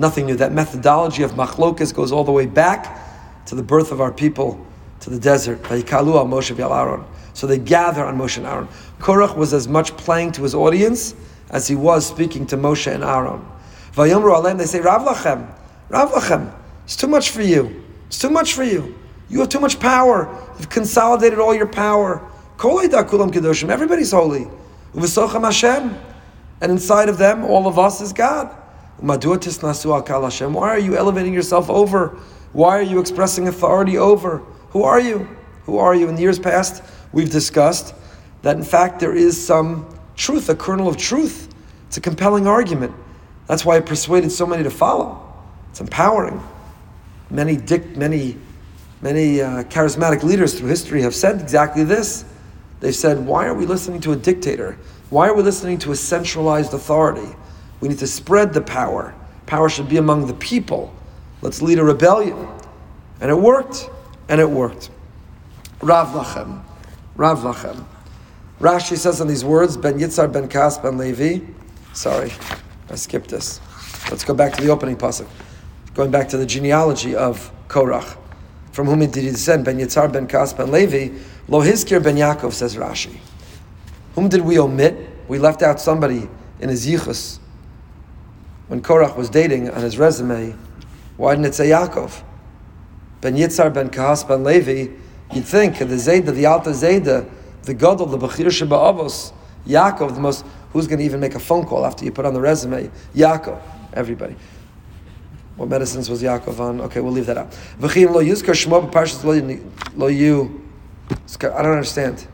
[0.01, 0.35] Nothing new.
[0.37, 2.99] That methodology of machlokas goes all the way back
[3.45, 4.59] to the birth of our people,
[5.01, 5.63] to the desert.
[7.35, 8.67] So they gather on Moshe and Aaron.
[8.99, 11.15] Korach was as much playing to his audience
[11.51, 13.45] as he was speaking to Moshe and Aaron.
[14.57, 15.47] They say, Rav Lachem,
[15.91, 16.51] Rav Lachem,
[16.85, 17.85] it's too much for you.
[18.07, 18.95] It's too much for you.
[19.29, 20.35] You have too much power.
[20.59, 22.27] You've consolidated all your power.
[22.59, 24.49] Everybody's holy.
[24.95, 28.57] And inside of them, all of us is God.
[29.01, 32.09] Why are you elevating yourself over?
[32.53, 34.39] Why are you expressing authority over?
[34.71, 35.29] Who are you?
[35.65, 36.09] Who are you?
[36.09, 36.83] In years past,
[37.13, 37.95] we've discussed
[38.43, 39.87] that in fact there is some
[40.17, 41.53] truth, a kernel of truth.
[41.87, 42.95] It's a compelling argument.
[43.47, 45.27] That's why it persuaded so many to follow.
[45.71, 46.41] It's empowering.
[47.31, 48.37] Many, dic- many,
[49.01, 52.25] many uh, charismatic leaders through history have said exactly this.
[52.81, 54.77] They've said, Why are we listening to a dictator?
[55.11, 57.35] Why are we listening to a centralized authority?
[57.81, 59.15] We need to spread the power.
[59.47, 60.95] Power should be among the people.
[61.43, 62.49] Let's lead a rebellion.
[63.21, 63.91] And it worked.
[64.29, 64.91] And it worked.
[65.83, 66.63] Rav Lachem.
[67.17, 67.85] Rav Lachem.
[68.61, 71.41] Rashi says in these words, Ben Yitzhar, Ben Kas, Ben Levi.
[71.95, 72.31] Sorry,
[72.91, 73.59] I skipped this.
[74.11, 75.27] Let's go back to the opening pasuk.
[75.95, 78.17] Going back to the genealogy of Korach.
[78.73, 79.65] From whom did he descend?
[79.65, 81.09] Ben Yitzhar, Ben Kas, Ben Levi.
[81.49, 83.17] Lo Ben Yaakov, says Rashi.
[84.15, 85.09] Whom did we omit?
[85.27, 86.29] We left out somebody
[86.61, 87.40] in his yichus.
[88.71, 90.55] When Korach was dating on his resume,
[91.17, 92.23] why didn't it say Yaakov?
[93.21, 94.95] Ben Yitzhar, Ben Kahas, Ben Levi,
[95.35, 97.29] you'd think the Zayda, the Alta Zayda,
[97.65, 99.33] the God of the Bechir Sheba Avos,
[99.67, 102.33] Yaakov, the most, who's going to even make a phone call after you put on
[102.33, 102.89] the resume?
[103.13, 103.61] Yaakov,
[103.93, 104.37] everybody.
[105.57, 106.81] What medicines was Yaakov on?
[106.83, 107.53] Okay, we'll leave that out.
[107.81, 109.25] Lo yuzkar shmo b'parshas
[109.97, 110.63] lo yu.
[111.41, 112.25] I don't understand.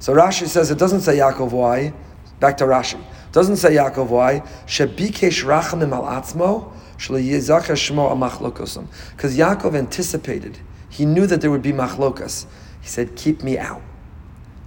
[0.00, 1.94] So Rashi says it doesn't say Yaakov why.
[2.40, 3.00] Back to Rashi.
[3.34, 4.40] Doesn't say Yaakov why.
[4.64, 10.60] Shebikesh rachamim al atzmo because Yaakov anticipated.
[10.88, 12.46] He knew that there would be machlokas.
[12.80, 13.82] He said, Keep me out.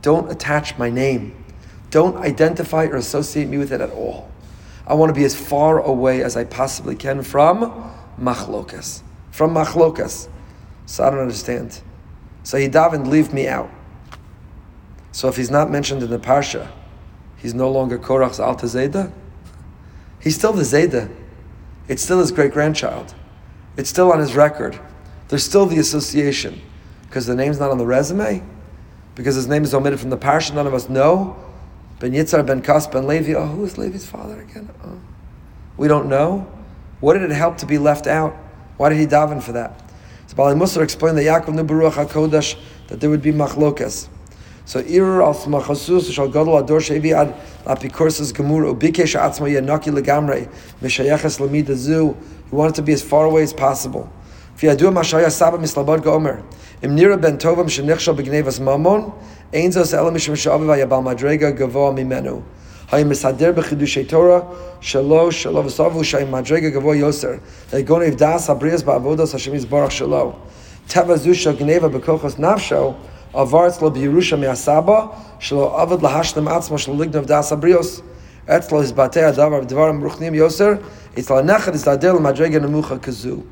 [0.02, 1.46] Don't attach my name.
[1.92, 4.30] Don't identify or associate me with it at all.
[4.86, 9.02] I want to be as far away as I possibly can from machlokas.
[9.32, 10.28] From machlokas.
[10.86, 11.80] So I don't understand.
[12.44, 13.72] So he davened, leave me out.
[15.14, 16.70] So if he's not mentioned in the parsha,
[17.38, 19.12] he's no longer Korach's Alta Zayda.
[20.20, 21.10] He's still the Zayda.
[21.88, 23.14] It's still his great grandchild.
[23.78, 24.80] It's still on his record.
[25.30, 26.62] There's still the association.
[27.04, 28.44] Because the name's not on the resume,
[29.16, 31.38] because his name is omitted from the parsha, none of us know.
[32.00, 33.34] Ben Yitzhar, Ben Kas, Ben Levi.
[33.34, 34.70] Oh, who is Levi's father again?
[34.84, 35.00] Oh.
[35.78, 36.52] We don't know.
[37.00, 38.36] What did it help to be left out?
[38.78, 39.82] Why did he daven for that?
[40.28, 44.10] So Bali Musar explained that Yaakov knew Baruch HaKodesh that there would be machlokas.
[44.68, 47.34] So Irur al smachasus shal gadol ador shevi ad
[47.66, 50.50] apikursus gemur ubikesh atzma yanaki legamre
[50.82, 52.18] mishayeches lamida zu.
[52.50, 54.12] He wanted to be as far away as possible.
[54.58, 56.44] V'yadu mashaya saba mislabad gomer.
[56.82, 59.14] Im nira ben tovam shenichshal b'gnevas mamon
[59.54, 60.36] ein zos elam mishum
[61.02, 62.44] madrega gavoa mimenu.
[62.88, 64.42] hay misader b'chidushay Torah
[64.82, 67.40] shalo shalo v'savu shay madrega gavoa yoser.
[67.70, 70.36] They gonev das habrias ba'avodas Hashem yizbarach shalo.
[70.90, 72.98] Teva shal gneva nafsho
[73.38, 73.90] avar lo
[78.82, 79.68] his batei adavar
[80.02, 80.84] ruchnim yoser
[81.16, 83.46] it's la nechet is nemucha kazu.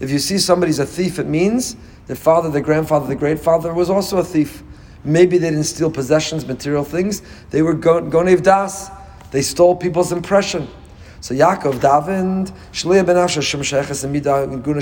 [0.00, 3.72] If you see somebody's a thief it means the father the grandfather the great father
[3.72, 4.62] was also a thief.
[5.04, 7.22] Maybe they didn't steal possessions material things.
[7.50, 8.90] They were gonev das.
[9.30, 10.68] They stole people's impression.
[11.20, 12.52] So Yaakov davened
[13.16, 13.42] Asher
[14.62, 14.80] guna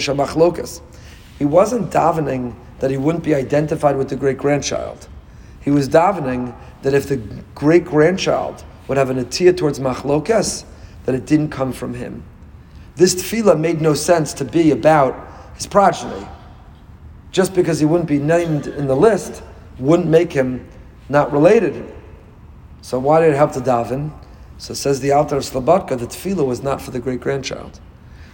[1.40, 5.08] he wasn't davening that he wouldn't be identified with the great grandchild.
[5.60, 7.18] He was davening that if the
[7.54, 10.64] great grandchild would have an atiyah towards machlokas,
[11.04, 12.22] that it didn't come from him.
[12.96, 15.14] This tefillah made no sense to be about
[15.54, 16.26] his progeny.
[17.30, 19.42] Just because he wouldn't be named in the list
[19.78, 20.66] wouldn't make him
[21.08, 21.94] not related.
[22.82, 24.10] So why did it help to daven?
[24.58, 27.80] So says the Alter of Slobodka, the tefillah was not for the great grandchild.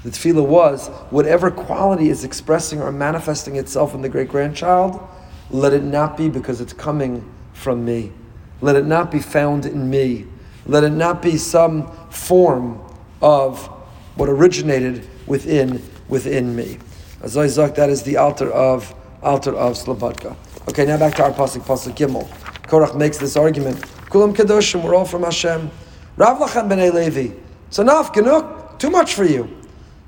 [0.06, 5.04] The tefillah was whatever quality is expressing or manifesting itself in the great grandchild,
[5.50, 8.12] let it not be because it's coming from me.
[8.60, 10.26] Let it not be found in me.
[10.64, 12.80] Let it not be some form
[13.20, 13.66] of
[14.14, 16.78] what originated within within me.
[17.22, 20.36] Azoy that is the altar of altar of Slobodka.
[20.68, 22.28] Okay, now back to our pasuk, pasuk Gimel.
[22.68, 23.80] Korach makes this argument.
[24.10, 25.68] Kulam kedoshim, we're all from Hashem.
[26.16, 27.34] Rav lachem b'nei Levi.
[27.66, 29.55] It's enough, genuk, too much for you.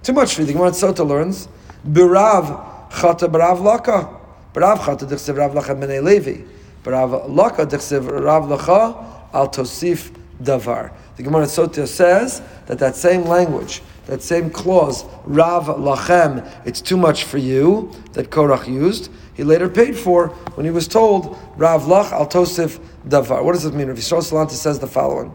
[0.02, 0.46] Too much for you.
[0.46, 1.48] The Gemara Sota learns,
[1.86, 4.14] Birav chata b'rav laka.
[4.54, 6.44] Birav chata dichsev rav lacha b'nei Levi.
[6.82, 10.10] Birav laka dichsev rav lacha al tosif
[10.42, 10.92] davar.
[11.16, 16.96] The Gemara Sota says that that same language, that same clause, rav lachem, it's too
[16.96, 21.82] much for you, that Korach used, he later paid for when he was told, rav
[21.82, 23.44] lach al tosif davar.
[23.44, 23.88] What does it mean?
[23.88, 25.34] Rav Yisrael Salanta says the following.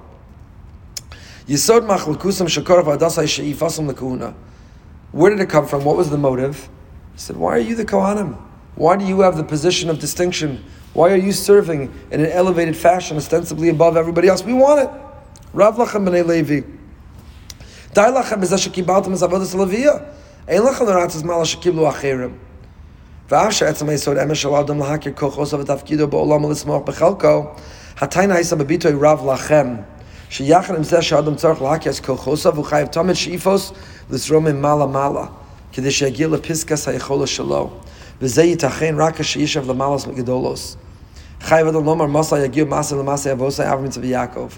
[1.48, 4.34] Yisod machlukusam shekorach v'adasai she'ifasam lekuna.
[5.14, 5.86] Where did it come from?
[5.86, 6.68] What was the motive?
[7.14, 8.36] He said, Why are you the Kohanim?
[8.76, 10.66] Why do you have the position of distinction?
[10.94, 14.44] Why are you serving in an elevated fashion, ostensibly above everybody else?
[14.44, 14.90] We want it.
[15.54, 16.68] Rav Lachem B'nei Levi.
[17.94, 20.08] Dai Lachem B'zeh Shekibaltem Ez Avodah
[20.48, 22.36] Ein Lachem L'ratzes Mala Shekiblu Achirim.
[23.30, 27.60] V'av she'etzem Yisod Emesh Al Adam Lahakir Kochos Av Tafkido Ba'olam L'Smoch B'chalko.
[27.98, 29.86] Hatayna Yisam B'bitoy Rav Lachem.
[30.33, 33.73] שיחד עם זה שהאדם צריך להכיר את כוחו והוא חייב תמיד שאיפוס
[34.11, 35.27] לזרום ממעלה מעלה,
[35.73, 37.71] כדי שיגיע לפסקס היכולת שלו.
[38.21, 40.77] וזה ייתכן רק כשישב למעלס מגדולוס.
[41.41, 44.49] חייב אדם לומר מסע יגיע מסע למסע אבוסי אברהם צבי יעקב.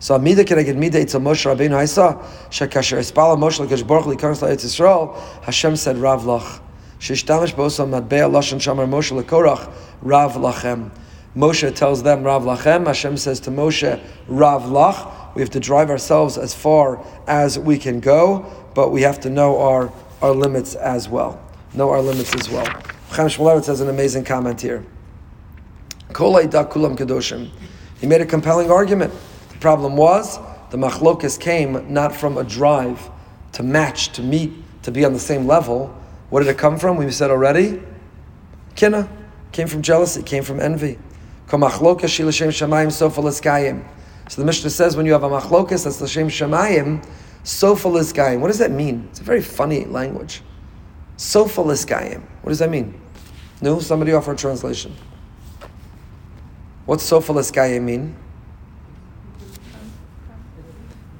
[0.00, 2.10] So Amida כנגד מידה אצל משה רבינו הייסה,
[2.50, 5.06] שכאשר הספל משה לקדוש ברוך הוא להיכנס לארץ ישראל,
[5.46, 6.58] השם said רב לך.
[6.98, 9.66] שהשתמש באוסו מטבע לשון שאמר משה לקורח,
[10.06, 10.82] רב לכם.
[11.37, 12.87] Moshe tells them Rav Lachem.
[12.87, 15.35] Hashem says to Moshe, Rav Lach.
[15.35, 19.29] We have to drive ourselves as far as we can go, but we have to
[19.29, 21.39] know our, our limits as well.
[21.75, 22.65] Know our limits as well.
[23.11, 24.83] Chaim has an amazing comment here.
[26.09, 27.51] kulam.
[27.99, 29.13] He made a compelling argument.
[29.49, 30.39] The problem was
[30.71, 33.11] the machlokas came not from a drive
[33.51, 35.95] to match, to meet, to be on the same level.
[36.31, 36.97] What did it come from?
[36.97, 37.79] We said already.
[38.75, 39.07] Kina
[39.51, 40.97] came from jealousy, came from envy.
[41.49, 41.57] So
[44.35, 47.05] the Mishnah says when you have a machlokas that's l'shem shemayim,
[47.43, 48.41] sofa l'skayim.
[48.41, 49.07] What does that mean?
[49.11, 50.41] It's a very funny language.
[51.15, 52.21] Sofa l'skayim.
[52.41, 52.99] What does that mean?
[53.61, 54.93] No, somebody offer a translation.
[56.85, 58.15] What's sofa l'skayim mean?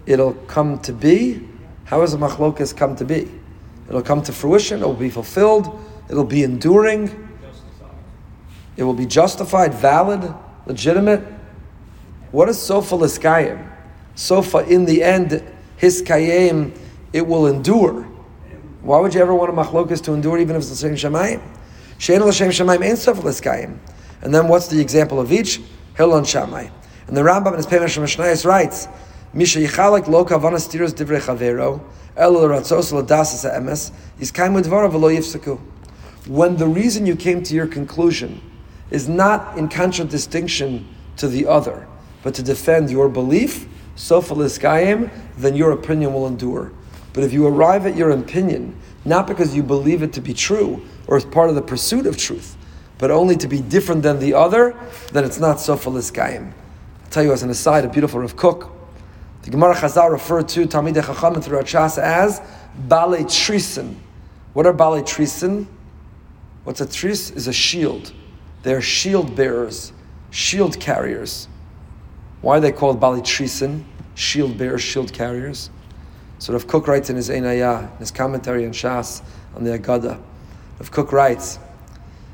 [0.05, 1.47] It'll come to be.
[1.85, 3.31] How does a machlokas come to be?
[3.87, 4.81] It'll come to fruition.
[4.81, 5.79] It will be fulfilled.
[6.09, 7.26] It'll be enduring.
[8.77, 10.33] It will be justified, valid,
[10.67, 11.21] legitimate.
[12.31, 13.67] What is sofa liskayim?
[14.13, 15.43] Sofa, in the end,
[15.77, 16.77] his kayim,
[17.11, 18.03] it will endure.
[18.81, 21.41] Why would you ever want a machlokas to endure even if it's same shemayim?
[21.97, 23.79] Shein l'shem shemayim ain't sofa liskayim.
[24.21, 25.59] And then what's the example of each?
[25.95, 26.71] Hilon shamay.
[27.07, 28.87] And the Rambam in his Pemish Mishnayos writes,
[29.33, 31.81] Misha yichalek lo kavana stiros divrei chavero,
[32.15, 35.59] el l'ratzos l'dasas emes, yiskayim udvara v'lo yifsaku.
[36.27, 38.41] When the reason you came to your conclusion
[38.91, 41.87] is not in contradistinction to the other,
[42.23, 44.33] but to defend your belief, sofa
[45.37, 46.71] then your opinion will endure.
[47.13, 50.85] But if you arrive at your opinion, not because you believe it to be true
[51.07, 52.55] or as part of the pursuit of truth,
[52.97, 54.75] but only to be different than the other,
[55.11, 56.51] then it's not sofa I'll
[57.09, 58.71] tell you as an aside, a beautiful Rav Kook.
[59.43, 62.41] The Gemara Chazal referred to Talmidei Chachamim through Chas as
[62.87, 63.95] Bale Trisen.
[64.53, 65.67] What are Bale Trisen?
[66.65, 67.31] What's a tris?
[67.31, 68.11] Is a shield.
[68.67, 69.93] They're shield bearers,
[70.29, 71.47] shield carriers.
[72.41, 73.85] Why are they called Bali Trisin?
[74.13, 75.69] Shield bearers, shield carriers.
[76.39, 79.21] So Rav Kook writes in his Ein Ayah, in his commentary on Shas,
[79.55, 80.21] on the Agada.
[80.79, 81.59] Rav Kook writes,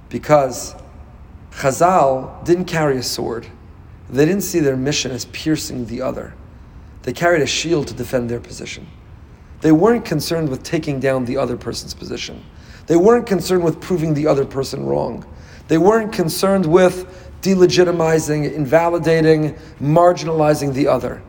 [0.09, 0.73] because
[1.51, 3.45] Chazal didn't carry a sword.
[4.09, 6.33] They didn't see their mission as piercing the other.
[7.03, 8.87] They carried a shield to defend their position.
[9.61, 12.43] They weren't concerned with taking down the other person's position.
[12.87, 15.23] They weren't concerned with proving the other person wrong.
[15.67, 17.07] They weren't concerned with
[17.41, 21.21] delegitimizing, invalidating, marginalizing the other.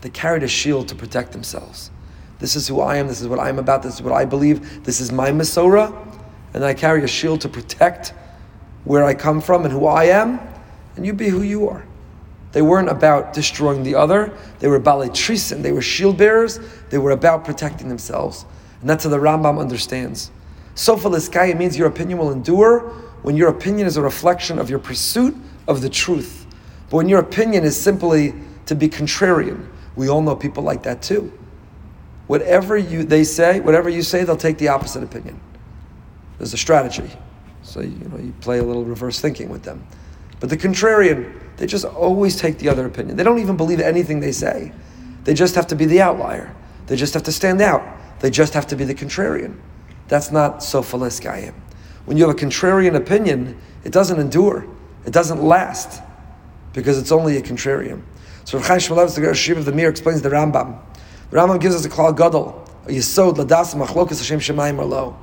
[0.00, 1.90] They carried a shield to protect themselves.
[2.38, 4.82] This is who I am, this is what I'm about, this is what I believe,
[4.84, 5.94] this is my Masorah,
[6.54, 8.14] and I carry a shield to protect
[8.84, 10.40] where I come from and who I am,
[10.96, 11.84] and you be who you are.
[12.52, 17.12] They weren't about destroying the other, they were balitrisin, they were shield bearers, they were
[17.12, 18.46] about protecting themselves.
[18.80, 20.30] And that's how the Rambam understands.
[20.74, 21.10] Sofa
[21.54, 22.90] means your opinion will endure
[23.22, 25.36] when your opinion is a reflection of your pursuit
[25.68, 26.46] of the truth.
[26.88, 28.34] But when your opinion is simply
[28.66, 31.32] to be contrarian, we all know people like that too.
[32.26, 35.40] Whatever you they say, whatever you say, they'll take the opposite opinion.
[36.38, 37.10] There's a strategy.
[37.62, 39.86] So you know you play a little reverse thinking with them.
[40.38, 43.16] But the contrarian, they just always take the other opinion.
[43.16, 44.72] They don't even believe anything they say.
[45.24, 46.54] They just have to be the outlier.
[46.86, 47.82] They just have to stand out.
[48.20, 49.58] They just have to be the contrarian.
[50.08, 51.54] That's not so Gayim
[52.06, 54.66] when you have a contrarian opinion, it doesn't endure,
[55.06, 56.02] it doesn't last,
[56.72, 58.02] because it's only a contrarian.
[58.44, 60.78] So Rav Chaim Shmulevitz, the Shiv of the Mir, explains the Rambam.
[61.30, 65.16] The Rambam gives us a klal gadol, a yisod ladas machlokas Hashem shemayim arlo.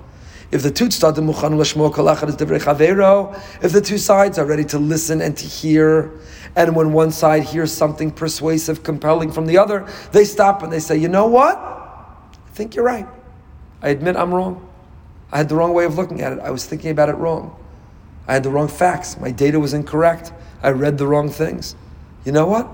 [0.49, 4.63] If the two tzadim muchanu l'shmo kolachad is chavero, if the two sides are ready
[4.65, 6.11] to listen and to hear,
[6.55, 10.80] and when one side hears something persuasive, compelling from the other, they stop and they
[10.80, 11.57] say, you know what?
[11.57, 13.07] I think you're right.
[13.82, 14.66] I admit I'm wrong.
[15.32, 16.39] I had the wrong way of looking at it.
[16.39, 17.55] I was thinking about it wrong.
[18.28, 19.19] I had the wrong facts.
[19.19, 20.32] My data was incorrect.
[20.63, 21.75] I read the wrong things.
[22.25, 22.69] You know what?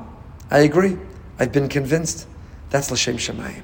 [0.49, 0.97] I agree.
[1.39, 2.27] I've been convinced.
[2.69, 3.63] That's Lashem Shemayim.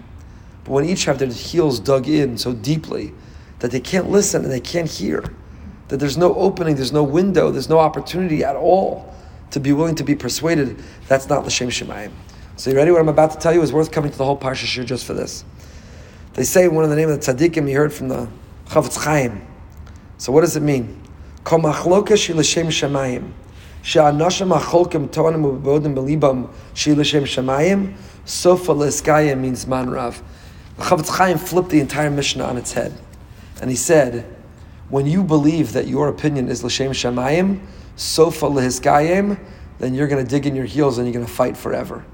[0.63, 3.13] But when each have their heels dug in so deeply
[3.59, 5.23] that they can't listen and they can't hear,
[5.87, 9.13] that there's no opening, there's no window, there's no opportunity at all
[9.51, 12.11] to be willing to be persuaded, that's not L'Shem Shemayim.
[12.55, 12.91] So you ready?
[12.91, 15.05] What I'm about to tell you is worth coming to the whole Parsha Shir just
[15.05, 15.43] for this.
[16.33, 18.27] They say one of the name of the tzaddikim you heard from the
[18.69, 19.45] Chafetz Chaim.
[20.19, 21.01] So what does it mean?
[21.43, 22.67] Kol machloka shi l'shem
[29.41, 30.21] means man rav.
[30.77, 32.93] The Chaim flipped the entire Mishnah on its head.
[33.59, 34.35] And he said,
[34.89, 37.65] when you believe that your opinion is l'shem shemayim,
[37.95, 39.39] sofa lehiskayim,
[39.79, 42.05] then you're going to dig in your heels and you're going to fight forever.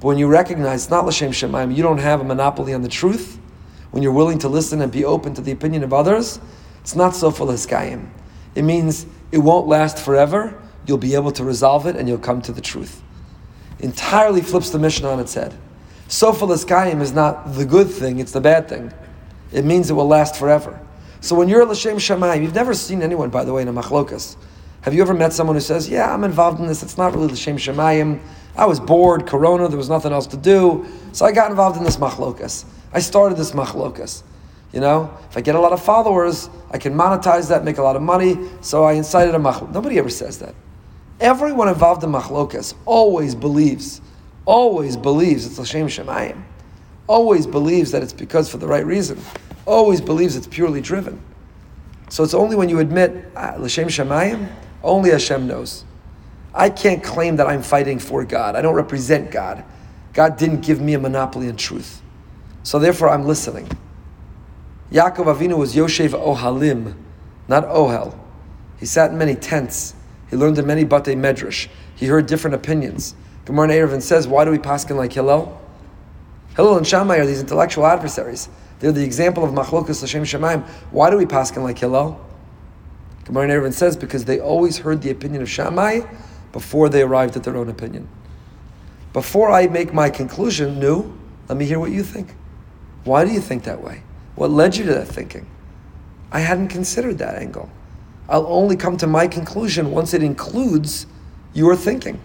[0.00, 2.88] But when you recognize it's not l'shem shemayim, you don't have a monopoly on the
[2.88, 3.38] truth.
[3.90, 6.40] When you're willing to listen and be open to the opinion of others,
[6.80, 8.08] it's not sofa lehiskayim.
[8.54, 10.60] It means it won't last forever.
[10.86, 13.02] You'll be able to resolve it and you'll come to the truth.
[13.78, 15.54] Entirely flips the mission on its head.
[16.08, 18.92] Sofa lehiskayim is not the good thing; it's the bad thing.
[19.52, 20.80] It means it will last forever.
[21.20, 23.72] So when you're a l'shem shemayim, you've never seen anyone, by the way, in a
[23.72, 24.36] machlokas.
[24.82, 26.82] Have you ever met someone who says, "Yeah, I'm involved in this.
[26.82, 28.20] It's not really l'shem shemayim.
[28.56, 29.68] I was bored, Corona.
[29.68, 32.64] There was nothing else to do, so I got involved in this machlokas.
[32.92, 34.22] I started this machlokas.
[34.72, 37.82] You know, if I get a lot of followers, I can monetize that, make a
[37.82, 38.36] lot of money.
[38.60, 39.72] So I incited a machlokas.
[39.72, 40.54] Nobody ever says that.
[41.20, 44.00] Everyone involved in machlokas always believes,
[44.44, 46.42] always believes it's l'shem shemayim.
[47.06, 49.18] Always believes that it's because for the right reason
[49.68, 51.20] always believes it's purely driven.
[52.08, 54.50] So it's only when you admit ah, l'shem shemayim,
[54.82, 55.84] only Hashem knows.
[56.54, 58.56] I can't claim that I'm fighting for God.
[58.56, 59.62] I don't represent God.
[60.14, 62.00] God didn't give me a monopoly on truth.
[62.68, 63.66] So therefore, I'm listening.
[64.92, 66.94] Yaakov Avinu was Yoshev Ohalim,
[67.48, 68.14] not Ohel.
[68.78, 69.94] He sat in many tents.
[70.28, 71.68] He learned in many Batei Medrash.
[71.96, 73.14] He heard different opinions.
[73.46, 75.58] Gemara Eruvin says, why do we paskin like Hillel?
[76.56, 78.50] Hillel and Shammai are these intellectual adversaries.
[78.80, 80.62] They're the example of machlokas l'shem shemaim.
[80.90, 82.20] Why do we paskin like Hillel?
[83.24, 86.02] Gemara Eruvin says because they always heard the opinion of Shammai
[86.52, 88.08] before they arrived at their own opinion.
[89.14, 92.34] Before I make my conclusion, new, let me hear what you think.
[93.08, 94.02] Why do you think that way?
[94.34, 95.46] What led you to that thinking?
[96.30, 97.70] I hadn't considered that angle.
[98.28, 101.06] I'll only come to my conclusion once it includes
[101.54, 102.20] your thinking.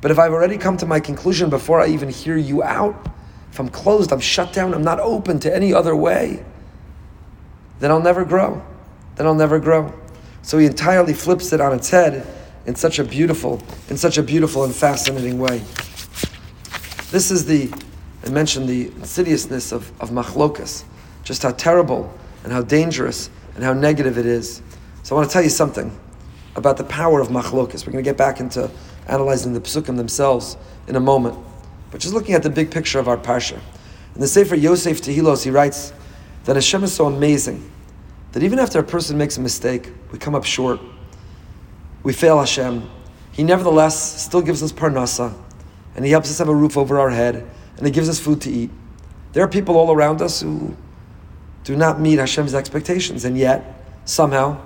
[0.00, 3.08] But if I've already come to my conclusion before I even hear you out,
[3.50, 6.44] if I'm closed, I'm shut down, I'm not open to any other way,
[7.80, 8.64] then I'll never grow.
[9.16, 9.92] Then I'll never grow.
[10.42, 12.24] So he entirely flips it on its head
[12.64, 15.64] in such a beautiful, in such a beautiful and fascinating way.
[17.10, 17.72] This is the,
[18.26, 20.82] I mentioned the insidiousness of, of machlokas,
[21.22, 22.12] just how terrible
[22.42, 24.62] and how dangerous and how negative it is.
[25.04, 25.96] So I want to tell you something
[26.56, 27.86] about the power of machlokas.
[27.86, 28.68] We're going to get back into
[29.06, 30.56] analyzing the psukim themselves
[30.88, 31.38] in a moment.
[31.92, 33.60] But just looking at the big picture of our parsha.
[34.16, 35.92] In the Sefer Yosef Tehilos, he writes
[36.46, 37.70] that Hashem is so amazing
[38.32, 40.80] that even after a person makes a mistake, we come up short,
[42.02, 42.88] we fail Hashem,
[43.30, 45.32] He nevertheless still gives us parnasa,
[45.94, 48.40] and He helps us have a roof over our head, and He gives us food
[48.42, 48.70] to eat.
[49.32, 50.76] There are people all around us who
[51.64, 54.60] do not meet Hashem's expectations, and yet, somehow,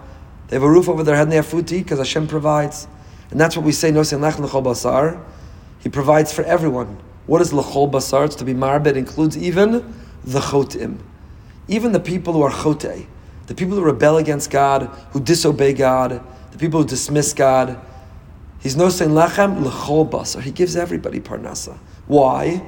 [0.49, 2.27] they have a roof over their head and they have food to eat because Hashem
[2.27, 2.89] provides.
[3.31, 5.25] And that's what we say, Nosin Lech L'chol Basar.
[5.79, 6.99] He provides for everyone.
[7.27, 8.27] What is L'chol Basar?
[8.27, 9.95] It's to be marbet includes even
[10.25, 10.99] the Chotim.
[11.69, 13.07] Even the people who are Chote,
[13.47, 17.81] the people who rebel against God, who disobey God, the people who dismiss God.
[18.59, 20.43] He's no saying lechem l'chol basar.
[20.43, 21.79] He gives everybody parnasa.
[22.09, 22.61] Why?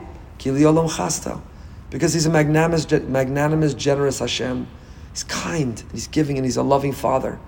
[0.43, 1.43] Chastel.
[1.90, 4.66] Because he's a magnanimous, magnanimous, generous Hashem.
[5.12, 7.38] He's kind, he's giving, and he's a loving Father.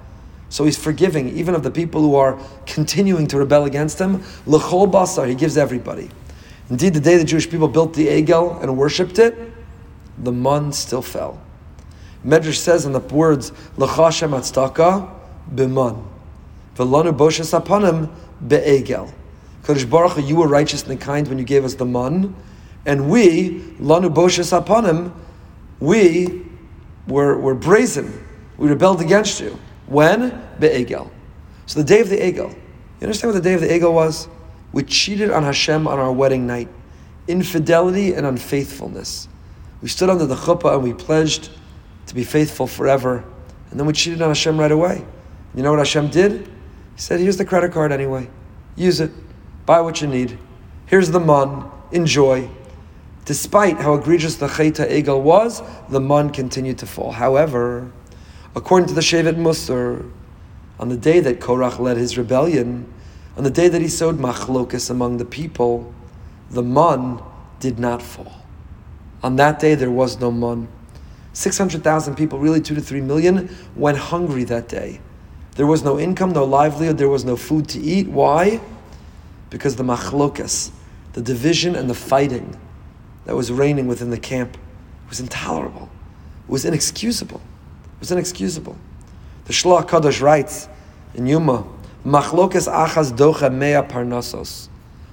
[0.50, 4.22] So he's forgiving even of the people who are continuing to rebel against him.
[4.46, 6.10] L'chol basar, he gives everybody.
[6.70, 9.36] Indeed, the day the Jewish people built the Egel and worshipped it,
[10.18, 11.40] the mun still fell.
[12.24, 15.10] Medrash says in the words, L'chashem atstaka
[15.52, 16.04] b'mun.
[16.76, 18.10] V'lanu boshes apanim
[18.46, 19.12] be'egel.
[19.62, 22.34] Kodesh Baruch you were righteous and kind when you gave us the mun,
[22.86, 25.12] and we, lanu boshes apanim,
[25.80, 26.46] we
[27.06, 28.26] were, were brazen.
[28.56, 29.58] We rebelled against you.
[29.86, 30.42] When?
[30.58, 31.10] Be'egel.
[31.66, 32.50] So the day of the Egel.
[32.50, 34.28] You understand what the day of the Egel was?
[34.72, 36.68] We cheated on Hashem on our wedding night.
[37.26, 39.28] Infidelity and unfaithfulness.
[39.80, 41.50] We stood under the chuppah and we pledged
[42.06, 43.24] to be faithful forever.
[43.70, 45.04] And then we cheated on Hashem right away.
[45.54, 46.42] You know what Hashem did?
[46.42, 48.28] He said, Here's the credit card anyway.
[48.76, 49.10] Use it.
[49.66, 50.38] Buy what you need.
[50.86, 51.70] Here's the mun.
[51.92, 52.48] Enjoy.
[53.24, 57.12] Despite how egregious the Cheta Egel was, the mun continued to fall.
[57.12, 57.90] However,
[58.54, 60.10] according to the Shevet Musar,
[60.78, 62.92] on the day that Korach led his rebellion,
[63.36, 65.92] on the day that he sowed machlokas among the people,
[66.50, 67.22] the mun
[67.60, 68.42] did not fall.
[69.22, 70.68] On that day, there was no mun.
[71.32, 75.00] 600,000 people, really two to three million, went hungry that day.
[75.56, 78.06] There was no income, no livelihood, there was no food to eat.
[78.06, 78.60] Why?
[79.48, 80.72] Because the machlokas,
[81.14, 82.58] the division and the fighting
[83.24, 84.56] that was reigning within the camp
[85.08, 85.88] was intolerable.
[86.48, 87.40] It was inexcusable.
[87.40, 88.76] It was inexcusable.
[89.46, 90.68] The Shlach Kadosh writes
[91.14, 91.66] in Yoma,
[92.04, 94.68] Machlokas achas docha mea parnasos.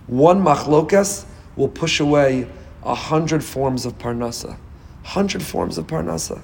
[0.07, 2.47] One machlokas will push away
[2.83, 4.57] a hundred forms of parnasa.
[5.03, 6.41] Hundred forms of parnasa.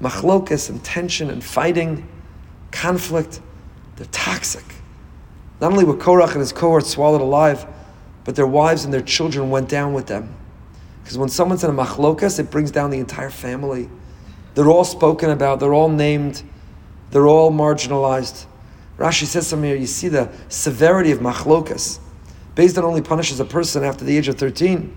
[0.00, 2.08] Machlokas and tension and fighting,
[2.72, 3.40] conflict,
[3.96, 4.64] they're toxic.
[5.60, 7.66] Not only were Korach and his cohort swallowed alive,
[8.24, 10.34] but their wives and their children went down with them.
[11.10, 13.90] Because when someone's in a machlokas, it brings down the entire family.
[14.54, 16.44] They're all spoken about, they're all named,
[17.10, 18.46] they're all marginalized.
[18.96, 21.98] Rashi says something here, you see the severity of machlokas.
[22.54, 24.96] Beis Din only punishes a person after the age of 13.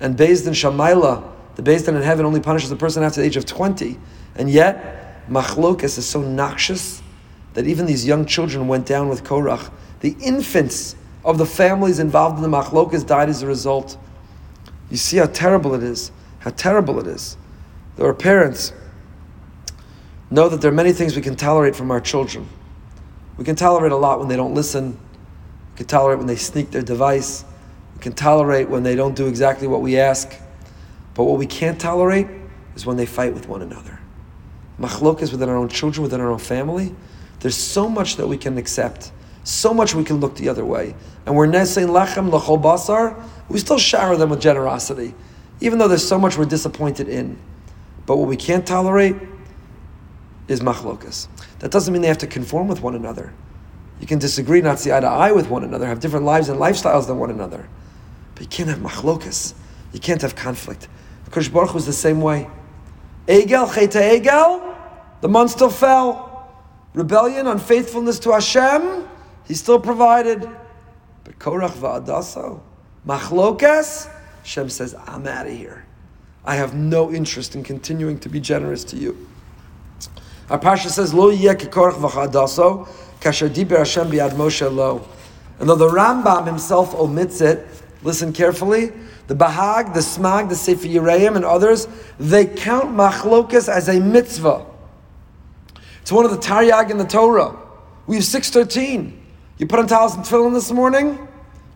[0.00, 3.26] And Beis Din Shamaila, the Beis Din in heaven only punishes a person after the
[3.26, 3.98] age of 20.
[4.36, 7.02] And yet, machlokas is so noxious
[7.52, 9.70] that even these young children went down with Korach.
[10.00, 13.98] The infants of the families involved in the machlokas died as a result.
[14.90, 16.12] You see how terrible it is.
[16.40, 17.36] How terrible it is.
[17.98, 18.72] Are parents
[20.30, 22.48] know that there are many things we can tolerate from our children.
[23.36, 24.98] We can tolerate a lot when they don't listen.
[25.72, 27.44] We can tolerate when they sneak their device.
[27.94, 30.34] We can tolerate when they don't do exactly what we ask.
[31.14, 32.26] But what we can't tolerate
[32.74, 33.98] is when they fight with one another.
[34.78, 36.94] Machlokas within our own children, within our own family.
[37.40, 39.12] There's so much that we can accept,
[39.44, 40.94] so much we can look the other way.
[41.24, 45.14] And we're nesing lachem lachol basar, we still shower them with generosity,
[45.60, 47.38] even though there's so much we're disappointed in.
[48.06, 49.16] But what we can't tolerate
[50.48, 51.28] is machlokas.
[51.58, 53.32] That doesn't mean they have to conform with one another.
[54.00, 56.60] You can disagree, not see eye to eye with one another, have different lives and
[56.60, 57.68] lifestyles than one another.
[58.34, 59.54] But you can't have machlokas.
[59.92, 60.88] You can't have conflict.
[61.30, 62.48] Kodesh Baruch was the same way.
[63.26, 64.76] Egel, Cheta Egel,
[65.20, 66.26] the man still fell.
[66.94, 69.08] Rebellion, unfaithfulness to Hashem,
[69.46, 70.48] he still provided.
[71.24, 72.60] But Korach va'adaso,
[73.06, 74.10] machlokas,
[74.42, 75.84] Hashem says, I'm out of here.
[76.44, 79.28] I have no interest in continuing to be generous to you.
[80.48, 82.86] Our Pasha says, Lo v'chadaso,
[83.20, 85.06] kasher diber Hashem biad Moshe lo.
[85.58, 87.66] And though the Rambam himself omits it,
[88.02, 88.92] listen carefully,
[89.26, 91.88] the Bahag, the Smag, the Sefer Yereim, and others,
[92.20, 94.64] they count machlokas as a mitzvah.
[96.02, 97.56] It's one of the Taryag in the Torah.
[98.06, 99.20] We have 613.
[99.58, 101.26] You put on talis and tefillin this morning,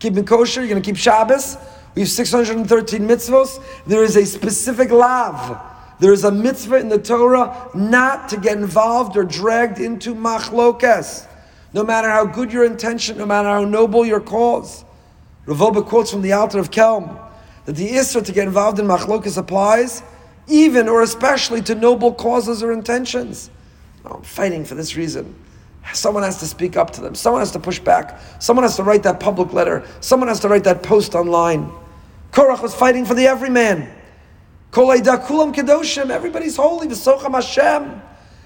[0.00, 1.56] keeping kosher, you're going to keep Shabbos.
[1.94, 3.62] We have 613 mitzvahs.
[3.86, 5.60] There is a specific lav.
[6.00, 11.26] There is a mitzvah in the Torah not to get involved or dragged into machlokas.
[11.72, 14.84] No matter how good your intention, no matter how noble your cause.
[15.46, 17.18] Rav quotes from the Alter of Kelm
[17.66, 20.02] that the Isra to get involved in machlokas applies
[20.46, 23.50] even or especially to noble causes or intentions.
[24.04, 25.34] No, I'm fighting for this reason.
[25.92, 27.14] Someone has to speak up to them.
[27.14, 28.20] Someone has to push back.
[28.38, 29.84] Someone has to write that public letter.
[30.00, 31.72] Someone has to write that post online.
[32.32, 33.90] Korach was fighting for the everyman.
[34.72, 36.10] kulam kedoshim.
[36.10, 36.86] Everybody's holy.
[36.86, 38.02] V'socham Hashem.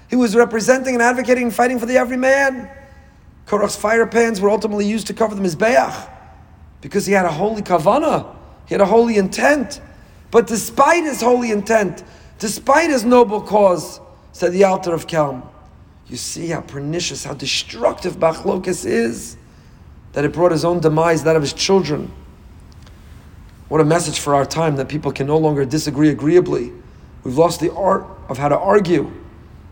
[0.09, 2.69] He was representing and advocating and fighting for the everyman.
[3.45, 6.09] Korach's fire pans were ultimately used to cover the mizbeach
[6.81, 8.35] because he had a holy kavana.
[8.65, 9.81] He had a holy intent.
[10.31, 12.03] But despite his holy intent,
[12.39, 13.99] despite his noble cause,
[14.31, 15.47] said the Alter of Kelm,
[16.07, 19.37] you see how pernicious, how destructive Bachlokas is,
[20.13, 22.11] that it brought his own demise, that of his children.
[23.67, 26.71] What a message for our time that people can no longer disagree agreeably.
[27.23, 29.03] We've lost the art of how to argue.
[29.03, 29.11] You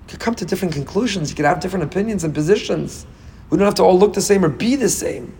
[0.07, 3.05] could come to different conclusions, you could have different opinions and positions.
[3.49, 5.33] We don't have to all look the same or be the same.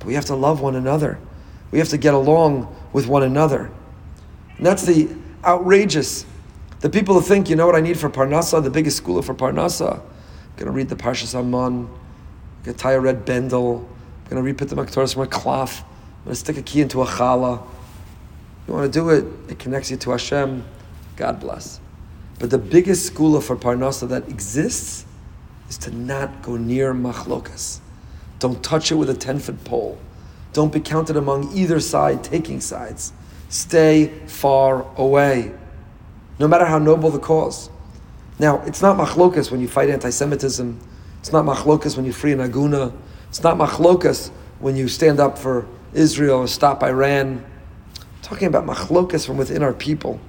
[0.00, 1.18] But we have to love one another.
[1.70, 3.70] We have to get along with one another.
[4.56, 5.08] And that's the
[5.44, 6.26] outrageous
[6.80, 9.34] the people who think, you know what I need for Parnasa, the biggest school for
[9.34, 9.94] Parnasa.
[9.94, 11.34] I'm going to read the Parshas
[12.76, 13.88] tie a red bendel,
[14.24, 16.80] I'm going to repeat the Maktoras from a cloth, I'm going to stick a key
[16.80, 17.62] into a challah.
[18.66, 20.64] You want to do it, it connects you to Hashem,
[21.16, 21.80] God bless.
[22.38, 25.06] But the biggest school for Parnasa that exists
[25.68, 27.80] is to not go near machlokas.
[28.38, 29.98] Don't touch it with a 10 foot pole.
[30.52, 33.12] Don't be counted among either side taking sides.
[33.48, 35.54] Stay far away
[36.38, 37.70] no matter how noble the cause.
[38.38, 40.78] Now, it's not machlokas when you fight anti-Semitism.
[41.20, 42.92] It's not machlokas when you free an aguna.
[43.28, 44.30] It's not machlokas
[44.60, 47.44] when you stand up for Israel or stop Iran.
[47.96, 50.20] I'm talking about machlokas from within our people.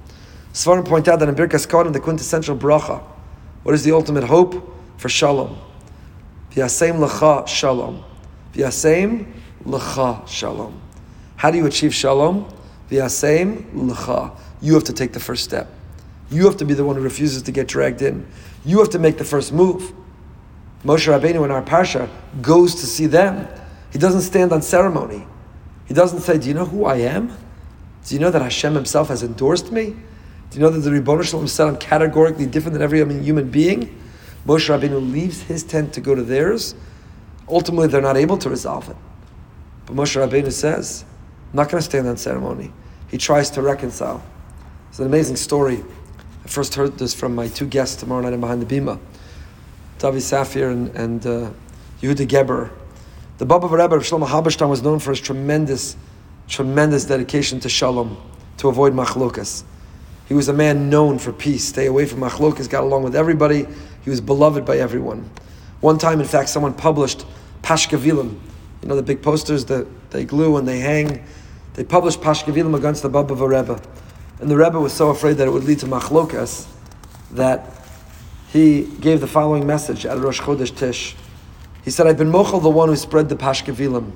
[0.52, 3.00] Svarim point out that in Birkas Kohanim, the quintessential bracha,
[3.62, 4.76] what is the ultimate hope?
[4.96, 5.56] For shalom.
[6.50, 8.02] V'yasem lecha shalom.
[8.52, 9.32] V'yasem
[9.64, 10.80] lecha shalom.
[11.36, 12.52] How do you achieve shalom?
[12.90, 14.36] V'yasem lecha.
[14.60, 15.72] You have to take the first step.
[16.30, 18.26] You have to be the one who refuses to get dragged in.
[18.64, 19.92] You have to make the first move.
[20.84, 22.08] Moshe Rabbeinu in our parsha
[22.40, 23.48] goes to see them.
[23.92, 25.26] He doesn't stand on ceremony.
[25.86, 27.32] He doesn't say, "Do you know who I am?
[28.06, 29.96] Do you know that Hashem Himself has endorsed me?
[30.50, 33.98] Do you know that the Ribono Shalom said I'm categorically different than every human being?"
[34.46, 36.74] Moshe Rabbeinu leaves his tent to go to theirs.
[37.48, 38.96] Ultimately, they're not able to resolve it.
[39.84, 41.04] But Moshe Rabbeinu says,
[41.52, 42.72] "I'm not going to stand on ceremony."
[43.08, 44.22] He tries to reconcile.
[44.88, 45.84] It's an amazing story.
[46.50, 48.98] First heard this from my two guests tomorrow night in Behind the Bima.
[50.00, 51.50] Davi Safir and, and uh,
[52.02, 52.72] Yehuda Geber.
[53.38, 55.96] The Baba Rebbe of Shlomo Halberstam was known for his tremendous,
[56.48, 58.20] tremendous dedication to shalom,
[58.56, 59.62] to avoid machlokas.
[60.26, 63.64] He was a man known for peace, stay away from machlokas, got along with everybody.
[64.02, 65.30] He was beloved by everyone.
[65.78, 67.24] One time, in fact, someone published
[67.62, 68.40] Pashkavilim,
[68.82, 71.24] you know the big posters that they glue and they hang.
[71.74, 73.80] They published Pashkavilim against the Baba Rebbe.
[74.40, 76.66] And the Rebbe was so afraid that it would lead to machlokas
[77.32, 77.66] that
[78.48, 81.14] he gave the following message at Rosh Chodesh Tish.
[81.84, 84.12] He said, I've been mochel the one who spread the Pashkavilim.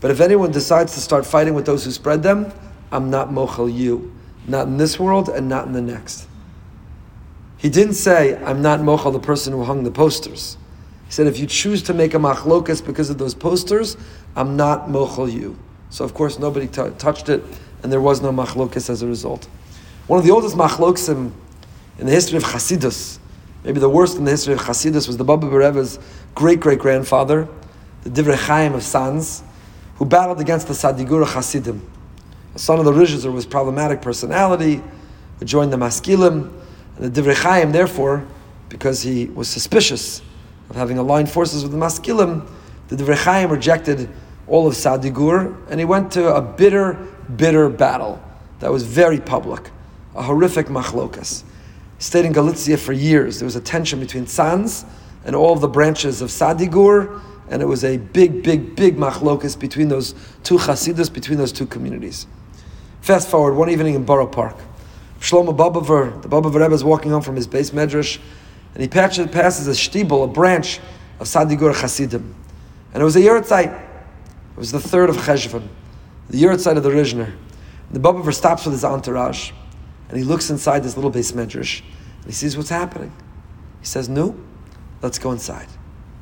[0.00, 2.52] But if anyone decides to start fighting with those who spread them,
[2.90, 4.12] I'm not mochel you.
[4.46, 6.26] Not in this world and not in the next.
[7.56, 10.58] He didn't say, I'm not mochel the person who hung the posters.
[11.06, 13.96] He said, if you choose to make a machlokas because of those posters,
[14.34, 15.56] I'm not mochel you.
[15.90, 17.44] So of course nobody t- touched it,
[17.82, 19.48] and there was no machlokas as a result.
[20.06, 21.32] One of the oldest machloksim
[21.98, 23.18] in the history of Chasidus
[23.64, 26.00] Maybe the worst in the history of Hasidus was the Baba Rebbe's
[26.34, 27.48] great great grandfather,
[28.02, 29.44] the Divrei Chaim of Sanz,
[29.96, 31.80] who battled against the Sadigura Hasidim.
[32.56, 34.82] A son of the Ruzhiner was problematic personality,
[35.38, 36.52] who joined the Maskilim,
[36.96, 38.26] and the Divrei Chaim, therefore,
[38.68, 40.22] because he was suspicious
[40.68, 42.48] of having aligned forces with the Maskilim,
[42.88, 44.08] the Divrei Chaim rejected
[44.48, 46.98] all of Sadigur, and he went to a bitter,
[47.36, 48.22] bitter battle
[48.60, 49.70] that was very public,
[50.14, 51.44] a horrific machlokas
[52.02, 53.38] stayed in Galicia for years.
[53.38, 54.84] There was a tension between Sanz
[55.24, 59.88] and all the branches of Sadigur, and it was a big, big, big machlokas between
[59.88, 62.26] those two chasidus, between those two communities.
[63.00, 64.56] Fast forward, one evening in Borough Park,
[65.20, 68.18] Shlomo Bobover, the Bobover Rebbe is walking home from his base medrash,
[68.74, 70.80] and he passes a shtibel, a branch
[71.20, 72.34] of Sadigur Chasidim.
[72.92, 73.72] And it was a Yurtzeit.
[73.72, 75.68] It was the third of Cheshvan,
[76.30, 77.32] the Yurtzeit of the Ruzhiner.
[77.90, 79.52] The Bobover stops with his entourage
[80.08, 81.82] and he looks inside this little base medrash
[82.16, 83.12] and he sees what's happening.
[83.80, 84.36] He says, No,
[85.02, 85.68] let's go inside.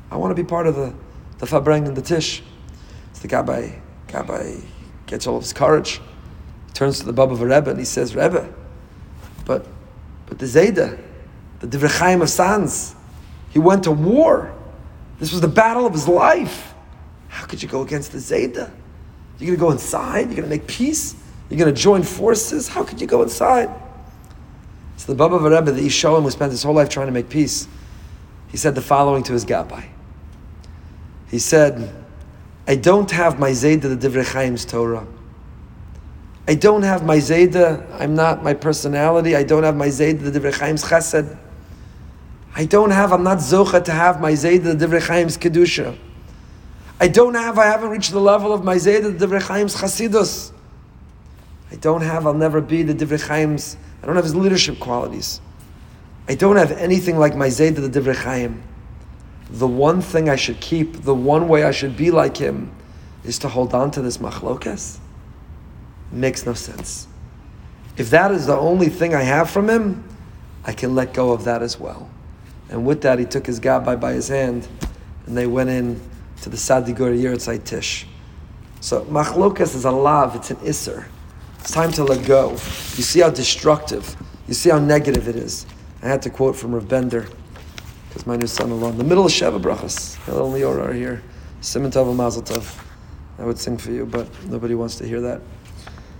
[0.09, 0.93] I want to be part of the,
[1.37, 2.43] the Fabreng and the Tish.
[3.13, 4.61] So the Gabbai, Gabbai
[5.05, 6.01] gets all of his courage.
[6.67, 8.53] He turns to the Baba of Rebbe and he says, Rebbe,
[9.45, 9.65] but,
[10.25, 11.01] but the Zayda,
[11.59, 12.95] the Divrei Chaim of Sanz,
[13.49, 14.53] he went to war.
[15.19, 16.73] This was the battle of his life.
[17.27, 18.71] How could you go against the Zayda?
[19.41, 20.27] You're going to go inside?
[20.27, 21.15] You're going to make peace?
[21.49, 22.67] You're going to join forces?
[22.67, 23.69] How could you go inside?
[24.97, 27.67] So the Baba Rebbe, the Ishoim, who spent his whole life trying to make peace,
[28.49, 29.85] he said the following to his Gabbai.
[31.27, 31.91] He said,
[32.67, 35.07] I don't have my Zayda the Divrei Chaim's Torah.
[36.47, 40.39] I don't have my Zayda, I'm not my personality, I don't have my Zayda the
[40.39, 41.37] Divrei Chaim's Chesed.
[42.53, 45.97] I don't have, I'm not Zocha to have my Zayda the Divrei Chaim's Kedusha.
[47.01, 50.51] I don't have, I haven't reached the level of my Zayda the Divrei Chaim's Chasidus.
[51.71, 55.41] I don't have, I'll never be the Divrei Chaim's, I don't have his leadership qualities.
[56.29, 58.61] I don't have anything like my Zayd the Divrei Chaim.
[59.49, 62.71] The one thing I should keep, the one way I should be like him,
[63.23, 64.99] is to hold on to this machlokas.
[66.11, 67.07] Makes no sense.
[67.97, 70.07] If that is the only thing I have from him,
[70.65, 72.07] I can let go of that as well.
[72.69, 74.67] And with that, he took his gabbai by his hand,
[75.25, 75.99] and they went in
[76.41, 78.07] to the Sadigur Yeritzai Tish.
[78.79, 81.05] So machlokas is a lav, it's an isser.
[81.59, 82.51] It's time to let go.
[82.51, 84.15] You see how destructive,
[84.47, 85.67] you see how negative it is.
[86.01, 87.27] I had to quote from Rav Bender,
[88.07, 91.21] because my new son-in-law, in the middle of Sheva Brachas, Hello, Leora are here.
[91.61, 92.83] Simon Tov Mazel Tov.
[93.37, 95.41] I would sing for you, but nobody wants to hear that.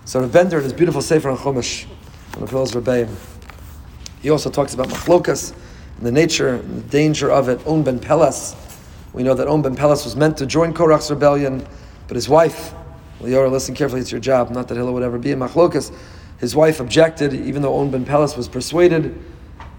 [0.05, 1.88] So Rav Bender, in his beautiful Sefer on Chumash,
[2.36, 3.09] on the Pills Rebbeim,
[4.22, 5.55] he also talks about machlokas
[5.97, 7.65] and the nature and the danger of it.
[7.65, 8.55] On ben Pelas,
[9.14, 11.66] we know that On ben Pelas was meant to join Korach's rebellion,
[12.07, 12.74] but his wife,
[13.20, 14.49] Leora, listen carefully, it's your job.
[14.49, 15.93] Not that Hillel would ever be in Machlokas.
[16.39, 19.18] His wife objected, even though On ben Pelas was persuaded.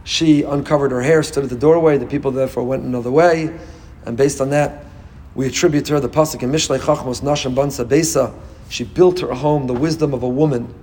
[0.04, 1.98] She uncovered her hair, stood at the doorway.
[1.98, 3.58] The people therefore went another way.
[4.04, 4.84] And based on that,
[5.34, 8.34] we attribute to her the pasuk in Mishlei Chachmos Nashim Bansa Besa.
[8.68, 10.74] She built her home, the wisdom of a woman,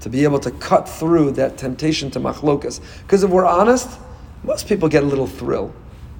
[0.00, 2.80] to be able to cut through that temptation to machlokas.
[3.02, 3.88] Because if we're honest,
[4.42, 5.74] most people get a little thrill,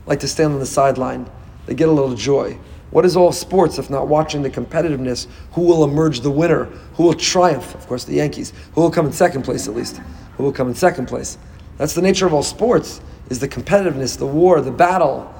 [0.06, 1.28] like to stand on the sideline.
[1.66, 2.58] They get a little joy.
[2.90, 5.26] What is all sports if not watching the competitiveness?
[5.52, 6.64] Who will emerge the winner?
[6.94, 7.74] Who will triumph?
[7.74, 8.52] Of course, the Yankees.
[8.74, 10.00] Who will come in second place at least?
[10.36, 11.38] Who will come in second place?
[11.76, 13.00] That's the nature of all sports,
[13.30, 15.32] is the competitiveness, the war, the battle,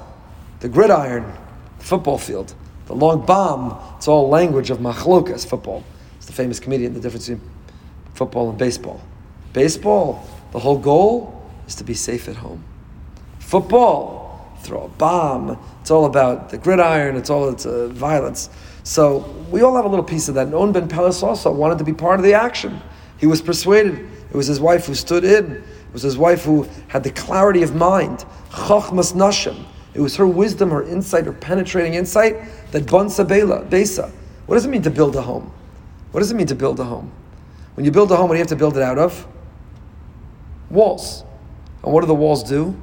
[0.59, 1.31] the gridiron,
[1.77, 2.53] the football field,
[2.87, 5.83] the long bomb, it's all language of machlokas, football.
[6.17, 7.49] It's the famous comedian, the difference between
[8.15, 9.01] football and baseball.
[9.53, 12.63] Baseball, the whole goal is to be safe at home.
[13.39, 14.24] Football,
[14.65, 15.57] throw a bomb.
[15.81, 17.15] It's all about the gridiron.
[17.15, 18.49] It's all it's uh, violence.
[18.83, 19.19] So
[19.51, 20.47] we all have a little piece of that.
[20.47, 22.81] And Ben Pelas also wanted to be part of the action.
[23.17, 23.99] He was persuaded.
[24.29, 25.53] It was his wife who stood in.
[25.53, 28.25] It was his wife who had the clarity of mind.
[28.51, 29.65] Chachmas nashim.
[29.93, 32.35] It was her wisdom, her insight, her penetrating insight
[32.71, 34.11] that bansa bela, besa.
[34.45, 35.51] What does it mean to build a home?
[36.11, 37.11] What does it mean to build a home?
[37.75, 39.25] When you build a home, what do you have to build it out of?
[40.69, 41.23] Walls.
[41.83, 42.75] And what do the walls do?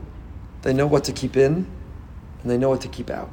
[0.63, 1.67] They know what to keep in
[2.43, 3.31] and they know what to keep out.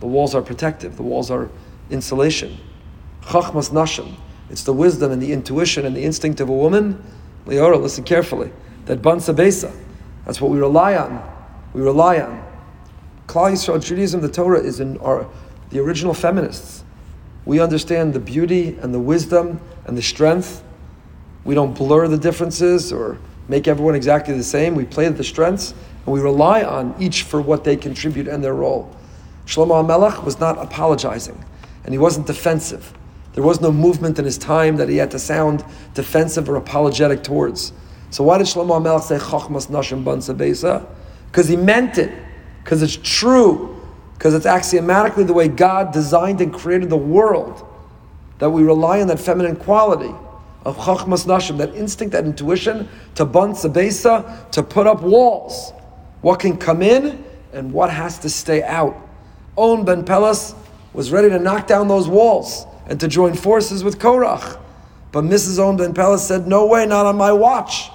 [0.00, 1.48] The walls are protective, the walls are
[1.90, 2.58] insulation.
[3.22, 4.14] Chachmas nashim.
[4.50, 7.02] It's the wisdom and the intuition and the instinct of a woman.
[7.46, 8.52] Leora, listen carefully.
[8.86, 9.72] That bansa besa.
[10.24, 11.22] That's what we rely on.
[11.72, 12.44] We rely on.
[13.26, 15.28] Klal Yisrael, Judaism, the Torah is in our
[15.70, 16.84] the original feminists.
[17.46, 20.62] We understand the beauty and the wisdom and the strength.
[21.44, 23.18] We don't blur the differences or
[23.48, 24.74] make everyone exactly the same.
[24.74, 25.74] We play the strengths
[26.04, 28.94] and we rely on each for what they contribute and their role.
[29.46, 31.42] Shlomo HaMelech was not apologizing
[31.84, 32.92] and he wasn't defensive.
[33.34, 37.22] There was no movement in his time that he had to sound defensive or apologetic
[37.22, 37.72] towards.
[38.10, 40.86] So why did Shlomo HaMelech say Chachmas Nashim Ban?
[41.26, 42.12] Because he meant it,
[42.62, 43.80] because it's true,
[44.14, 47.66] because it's axiomatically the way God designed and created the world,
[48.38, 50.14] that we rely on that feminine quality
[50.64, 55.72] of Chachmas Nashim, that instinct, that intuition to Ban to put up walls.
[56.22, 58.96] What can come in and what has to stay out.
[59.56, 60.54] On Ben Pelas
[60.94, 64.58] was ready to knock down those walls and to join forces with Korach.
[65.12, 65.62] But Mrs.
[65.62, 67.90] On Ben Pelas said, No way, not on my watch.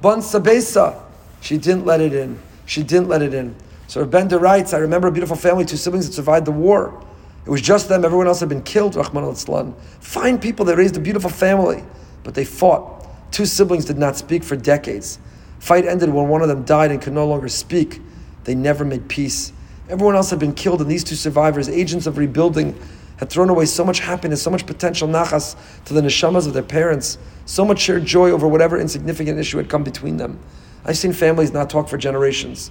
[0.00, 1.02] Ban Sabesa.
[1.40, 2.38] She didn't let it in.
[2.66, 3.56] She didn't let it in.
[3.88, 7.04] So Bender writes, I remember a beautiful family, two siblings that survived the war.
[7.44, 10.96] It was just them, everyone else had been killed, Rahman al Fine people, they raised
[10.96, 11.82] a beautiful family,
[12.22, 13.08] but they fought.
[13.32, 15.18] Two siblings did not speak for decades.
[15.60, 18.00] Fight ended when one of them died and could no longer speak.
[18.44, 19.52] They never made peace.
[19.88, 22.76] Everyone else had been killed, and these two survivors, agents of rebuilding,
[23.18, 25.54] had thrown away so much happiness, so much potential nachas
[25.84, 29.68] to the neshamas of their parents, so much shared joy over whatever insignificant issue had
[29.68, 30.38] come between them.
[30.84, 32.70] I've seen families not talk for generations.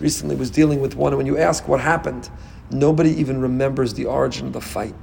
[0.00, 2.30] Recently was dealing with one, and when you ask what happened,
[2.70, 4.94] nobody even remembers the origin of the fight.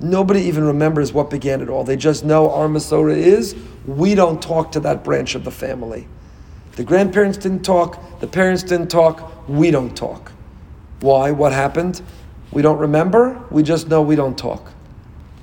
[0.00, 1.84] Nobody even remembers what began it all.
[1.84, 6.06] They just know our Masorah is we don't talk to that branch of the family.
[6.72, 10.32] The grandparents didn't talk, the parents didn't talk, we don't talk.
[11.00, 11.30] Why?
[11.30, 12.02] What happened?
[12.52, 14.70] We don't remember, we just know we don't talk.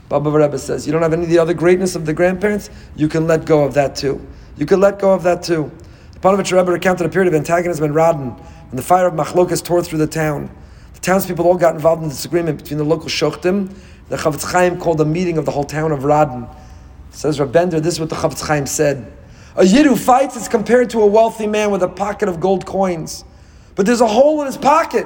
[0.09, 3.07] Baba Rebbe says, you don't have any of the other greatness of the grandparents, you
[3.07, 4.25] can let go of that too.
[4.57, 5.71] You can let go of that too.
[6.11, 9.63] The Panovich Rebbe recounted a period of antagonism in Radin, when the fire of Machlokas
[9.63, 10.51] tore through the town.
[11.03, 13.75] Townspeople all got involved in the disagreement between the local Shochtim.
[14.07, 16.49] The Chafetz Chaim called a meeting of the whole town of Radin.
[17.11, 19.11] Says Rav Bender, this is what the Chafetz Chaim said.
[19.57, 22.65] A Yid who fights is compared to a wealthy man with a pocket of gold
[22.65, 23.25] coins.
[23.75, 25.05] But there's a hole in his pocket.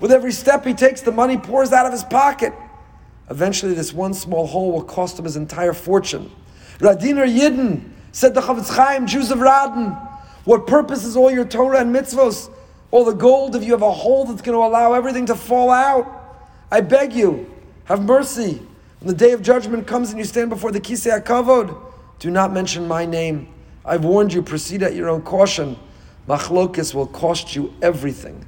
[0.00, 2.52] With every step he takes, the money pours out of his pocket.
[3.30, 6.28] Eventually, this one small hole will cost him his entire fortune.
[6.78, 9.96] Radiner Yidden, said the Chafetz Chaim, Jews of Radin,
[10.44, 12.50] what purpose is all your Torah and mitzvos,
[12.90, 15.70] all the gold, if you have a hole that's going to allow everything to fall
[15.70, 16.06] out?
[16.70, 17.50] I beg you,
[17.84, 18.62] have mercy.
[19.00, 21.76] When the day of judgment comes and you stand before the Kisei HaKavod,
[22.18, 23.48] do not mention my name.
[23.84, 25.76] I've warned you, proceed at your own caution.
[26.28, 28.44] Machlokis will cost you everything.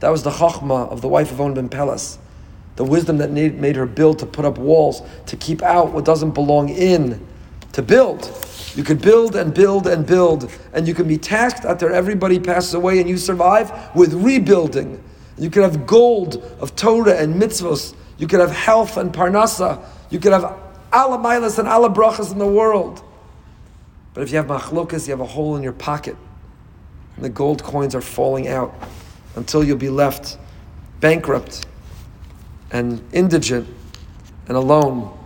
[0.00, 2.18] That was the chachma of the wife of On ben Pelas.
[2.76, 6.32] The wisdom that made her build to put up walls, to keep out what doesn't
[6.32, 7.26] belong in,
[7.72, 8.24] to build.
[8.76, 12.74] You could build and build and build, and you can be tasked after everybody passes
[12.74, 15.02] away and you survive with rebuilding.
[15.38, 17.94] You could have gold of Torah and mitzvos.
[18.18, 19.82] You could have health and parnasa.
[20.10, 20.44] You could have
[20.92, 23.02] ala milas and ala brachas in the world.
[24.14, 26.16] But if you have machlokas, you have a hole in your pocket.
[27.16, 28.74] And the gold coins are falling out
[29.36, 30.38] until you'll be left
[31.00, 31.66] bankrupt
[32.70, 33.68] and indigent
[34.48, 35.16] and alone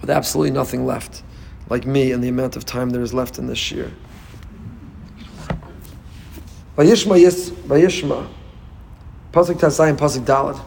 [0.00, 1.23] with absolutely nothing left,
[1.68, 3.90] like me and the amount of time there is left in this year.
[6.76, 8.28] Vayishma yes, Vayishma.
[9.32, 10.60] Pasuk Tasayim, Pasuk Dalad.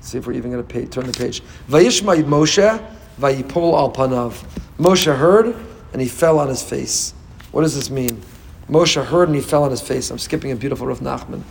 [0.00, 1.42] See if we're even going to pay, turn the page.
[1.68, 4.44] Vayishma Moshe, Vayipol al Panav.
[4.78, 5.54] Moshe heard
[5.92, 7.14] and he fell on his face.
[7.52, 8.22] What does this mean?
[8.68, 10.10] Moshe heard and he fell on his face.
[10.10, 11.42] I'm skipping a beautiful Rav Nachman.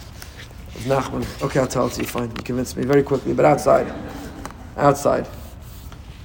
[0.88, 1.43] Rav Nachman.
[1.43, 2.07] Okay, I'll tell it to you.
[2.07, 3.34] Fine, you convinced me very quickly.
[3.34, 3.93] But outside,
[4.78, 5.28] outside.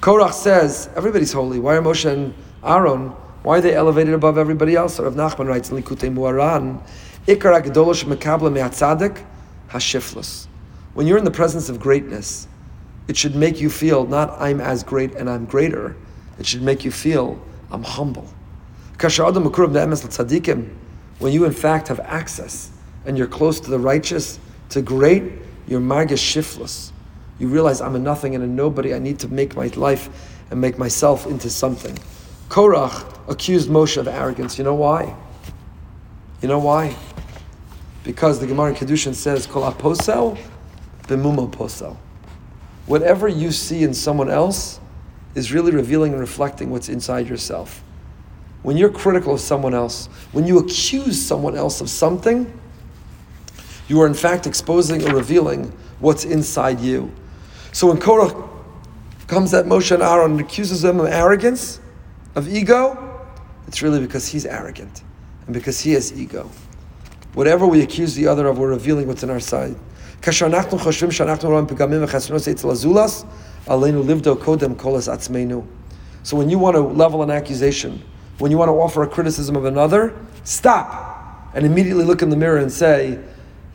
[0.01, 1.59] Korach says everybody's holy.
[1.59, 2.33] Why are Moshe and
[2.65, 3.09] Aaron?
[3.43, 4.99] Why are they elevated above everybody else?
[4.99, 6.83] Rav Nachman writes in Likutei Moharan,
[7.27, 9.23] Ikar Agdolosh Mekabla Me'atzadik
[9.69, 10.47] Hashiflus.
[10.95, 12.49] When you're in the presence of greatness,
[13.09, 15.95] it should make you feel not I'm as great and I'm greater.
[16.39, 17.39] It should make you feel
[17.71, 18.27] I'm humble.
[21.19, 22.71] When you in fact have access
[23.05, 24.39] and you're close to the righteous,
[24.71, 25.33] to great,
[25.69, 26.93] you're shiftless.
[27.41, 28.95] You realize I'm a nothing and a nobody.
[28.95, 31.99] I need to make my life and make myself into something.
[32.51, 34.59] Korach accused Moshe of arrogance.
[34.59, 35.17] You know why?
[36.43, 36.95] You know why?
[38.05, 40.39] Because the Gemara in Kiddushin says, Kol aposel
[41.05, 41.97] b'mumo posel.
[42.87, 44.81] Whatever you see in someone else
[45.35, 47.83] is really revealing and reflecting what's inside yourself.
[48.63, 52.53] When you're critical of someone else, when you accuse someone else of something,
[53.89, 57.13] you are in fact exposing or revealing what's inside you.
[57.73, 58.49] So when Korach
[59.27, 61.81] comes at Moshe and Aaron and accuses them of arrogance,
[62.35, 63.07] of ego,
[63.67, 65.03] it's really because he's arrogant
[65.47, 66.51] and because he has ego.
[67.35, 69.77] Whatever we accuse the other of, we're revealing what's in our side.
[76.23, 78.03] So when you want to level an accusation,
[78.39, 80.15] when you want to offer a criticism of another,
[80.45, 83.19] stop and immediately look in the mirror and say,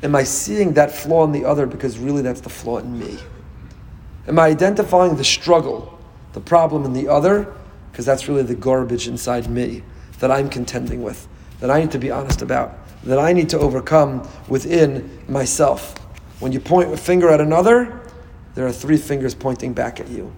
[0.03, 3.17] Am I seeing that flaw in the other because really that's the flaw in me?
[4.27, 5.97] Am I identifying the struggle,
[6.33, 7.53] the problem in the other
[7.95, 9.81] because that's really the garbage inside me
[10.19, 11.29] that I'm contending with,
[11.61, 15.97] that I need to be honest about, that I need to overcome within myself.
[16.41, 18.01] When you point a finger at another,
[18.53, 20.33] there are three fingers pointing back at you.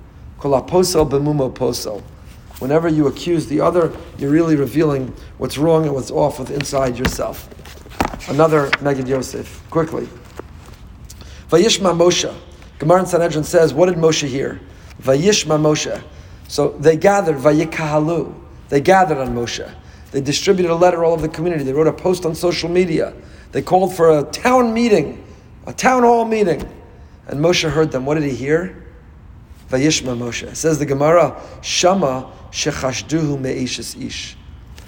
[2.59, 6.95] Whenever you accuse the other, you're really revealing what's wrong and what's off with inside
[6.95, 7.49] yourself.
[8.29, 10.07] Another Megid Yosef, quickly.
[11.49, 12.31] Vayishma Moshe.
[12.79, 14.59] Gemara in Sanhedrin says, what did Moshe hear?
[15.01, 16.01] Vayishma Moshe.
[16.47, 18.33] So they gathered, Vayikahalu.
[18.69, 19.69] They gathered on Moshe.
[20.11, 21.63] They distributed a letter all over the community.
[21.63, 23.13] They wrote a post on social media.
[23.51, 25.23] They called for a town meeting,
[25.65, 26.61] a town hall meeting.
[27.27, 28.05] And Moshe heard them.
[28.05, 28.85] What did he hear?
[29.69, 30.55] Vayishma Moshe.
[30.55, 34.37] says the Gemara, Shama shechashduhu me'ishis ish.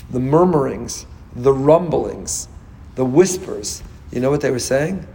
[0.09, 2.47] The murmurings, the rumblings,
[2.95, 3.83] the whispers.
[4.11, 5.05] You know what they were saying?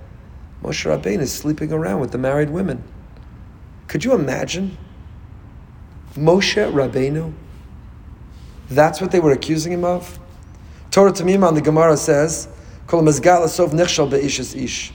[0.65, 2.83] Moshe Rabbein is sleeping around with the married women.
[3.87, 4.79] Could you imagine?
[6.15, 7.35] Moshe Rabbeinu.
[8.71, 10.19] That's what they were accusing him of.
[10.91, 12.49] Torah Tamima on the Gemara says,
[14.55, 14.93] ish.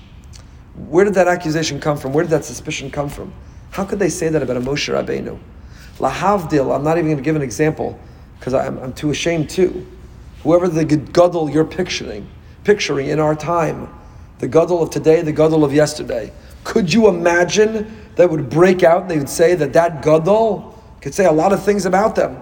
[0.75, 2.13] Where did that accusation come from?
[2.13, 3.31] Where did that suspicion come from?
[3.69, 5.37] How could they say that about a Moshe Rabbeinu?
[5.97, 7.99] Lahavdil, I'm not even going to give an example
[8.39, 9.85] because I'm, I'm, too ashamed to.
[10.43, 12.27] Whoever the gadol you're picturing,
[12.63, 13.93] picturing in our time,
[14.39, 16.31] the gadol of today, the gadol of yesterday,
[16.63, 21.13] could you imagine that would break out and they would say that that gadol could
[21.13, 22.41] say a lot of things about them,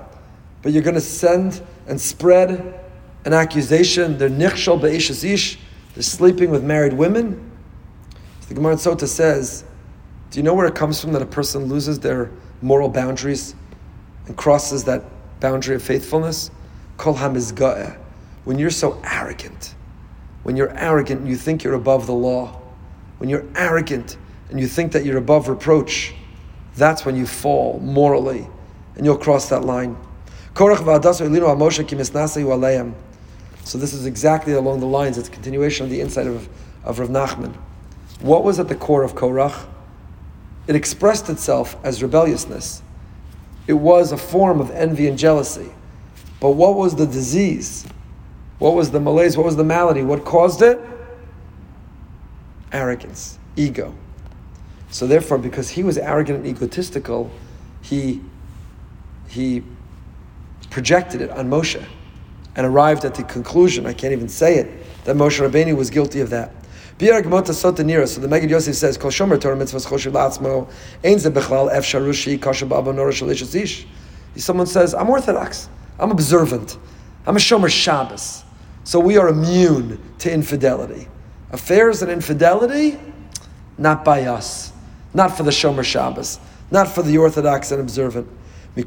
[0.61, 2.79] but you're going to send and spread
[3.25, 4.17] an accusation.
[4.17, 5.59] They're be'ishes ish.
[5.93, 7.51] They're sleeping with married women.
[8.47, 9.65] The Gemara Sota says,
[10.31, 12.31] do you know where it comes from that a person loses their
[12.61, 13.55] moral boundaries
[14.25, 15.03] and crosses that
[15.39, 16.51] boundary of faithfulness?
[16.97, 17.15] Kol.
[17.15, 19.75] When you're so arrogant,
[20.47, 22.57] when you're arrogant and you think you're above the law,
[23.17, 24.15] when you're arrogant
[24.49, 26.13] and you think that you're above reproach,
[26.77, 28.47] that's when you fall morally
[28.95, 29.97] and you'll cross that line.
[33.65, 36.47] So this is exactly along the lines, it's a continuation of the insight of,
[36.85, 37.53] of Rav Nachman.
[38.21, 39.67] What was at the core of Korach?
[40.65, 42.81] It expressed itself as rebelliousness.
[43.67, 45.73] It was a form of envy and jealousy.
[46.39, 47.85] But what was the disease?
[48.59, 49.37] What was the malaise?
[49.37, 50.03] What was the malady?
[50.03, 50.79] What caused it?
[52.71, 53.93] Arrogance, ego.
[54.89, 57.29] So therefore, because he was arrogant and egotistical,
[57.81, 58.21] he
[59.27, 59.63] he
[60.69, 61.83] projected it on Moshe
[62.55, 66.21] and arrived at the conclusion, I can't even say it, that Moshe Rabbeinu was guilty
[66.21, 66.51] of that.
[66.99, 69.39] So the Megid Yosef says, Kol ein.
[74.39, 76.77] Someone says, I'm Orthodox, I'm observant,
[77.27, 78.43] I'm a shomer Shabbos.
[78.87, 81.09] So we are immune to infidelity.
[81.51, 82.97] Affairs and infidelity,
[83.77, 84.71] not by us
[85.17, 88.27] not for the Shomer Shabbos, not for the Orthodox and observant.
[88.75, 88.85] But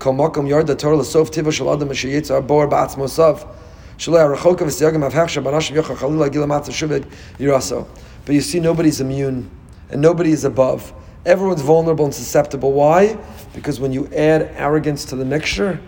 [8.35, 9.51] you see, nobody's immune
[9.91, 10.93] and nobody is above.
[11.27, 12.73] Everyone's vulnerable and susceptible.
[12.73, 13.19] Why?
[13.53, 15.81] Because when you add arrogance to the mixture,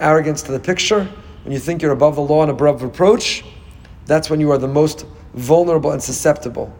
[0.00, 1.06] arrogance to the picture,
[1.44, 3.44] when you think you're above the law and above reproach,
[4.06, 6.74] that's when you are the most vulnerable and susceptible.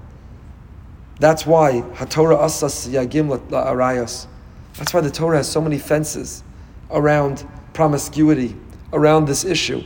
[1.18, 4.26] That's why HaTorah asas yagim arayos.
[4.74, 6.42] That's why the Torah has so many fences
[6.90, 8.56] around promiscuity,
[8.92, 9.82] around this issue.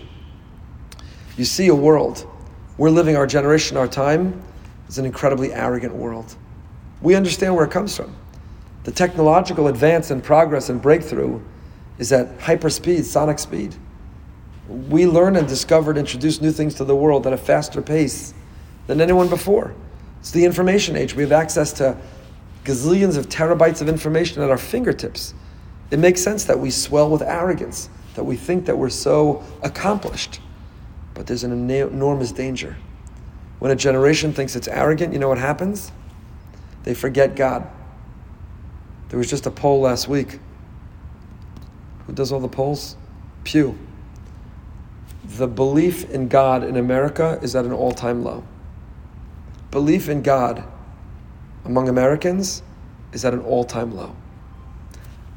[1.37, 2.27] You see a world.
[2.79, 4.43] We're living our generation, our time,
[4.89, 6.35] is an incredibly arrogant world.
[7.03, 8.15] We understand where it comes from.
[8.85, 11.41] The technological advance and progress and breakthrough
[11.99, 13.75] is at hyper speed, sonic speed.
[14.69, 18.35] We learn and discover and introduce new things to the world at a faster pace
[18.87, 19.75] than anyone before.
[20.21, 21.15] It's the information age.
[21.15, 21.97] We have access to
[22.65, 25.35] gazillions of terabytes of information at our fingertips.
[25.91, 30.41] It makes sense that we swell with arrogance, that we think that we're so accomplished.
[31.15, 32.77] But there's an enormous danger.
[33.61, 35.93] When a generation thinks it's arrogant, you know what happens?
[36.83, 37.71] They forget God.
[39.09, 40.41] There was just a poll last week.
[42.07, 42.97] Who does all the polls?
[43.45, 43.79] Pew.
[45.37, 48.43] The belief in God in America is at an all time low.
[49.71, 50.65] Belief in God
[51.67, 52.63] among Americans
[53.13, 54.17] is at an all time low.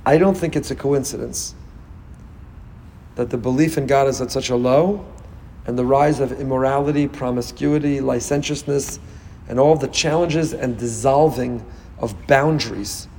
[0.06, 1.54] I don't think it's a coincidence
[3.16, 5.06] that the belief in God is at such a low
[5.66, 9.00] and the rise of immorality, promiscuity, licentiousness,
[9.50, 11.66] and all the challenges and dissolving
[11.98, 13.10] of boundaries.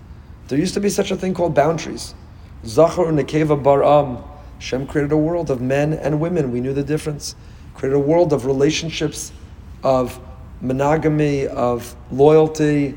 [0.49, 2.15] There used to be such a thing called boundaries.
[2.65, 4.27] Zachar Nekeva Baram.
[4.61, 6.53] Shem created a world of men and women.
[6.53, 7.35] We knew the difference.
[7.75, 9.33] Created a world of relationships,
[9.83, 10.21] of
[10.61, 12.97] monogamy, of loyalty,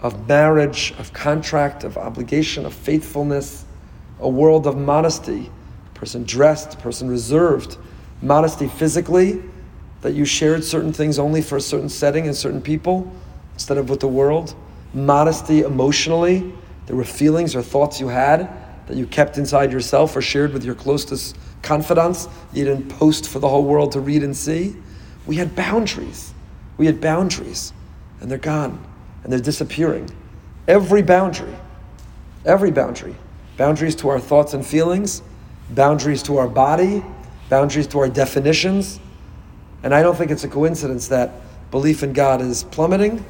[0.00, 3.64] of marriage, of contract, of obligation, of faithfulness,
[4.20, 5.50] a world of modesty,
[5.94, 7.76] person dressed, person reserved,
[8.22, 9.42] modesty physically,
[10.02, 13.12] that you shared certain things only for a certain setting and certain people
[13.54, 14.54] instead of with the world,
[14.94, 16.52] modesty emotionally,
[16.86, 18.48] there were feelings or thoughts you had
[18.90, 23.38] that you kept inside yourself or shared with your closest confidants, you didn't post for
[23.38, 24.74] the whole world to read and see.
[25.26, 26.34] We had boundaries.
[26.76, 27.72] We had boundaries,
[28.20, 28.84] and they're gone,
[29.22, 30.10] and they're disappearing.
[30.66, 31.54] Every boundary,
[32.44, 33.14] every boundary,
[33.56, 35.22] boundaries to our thoughts and feelings,
[35.70, 37.04] boundaries to our body,
[37.48, 38.98] boundaries to our definitions.
[39.84, 41.30] And I don't think it's a coincidence that
[41.70, 43.24] belief in God is plummeting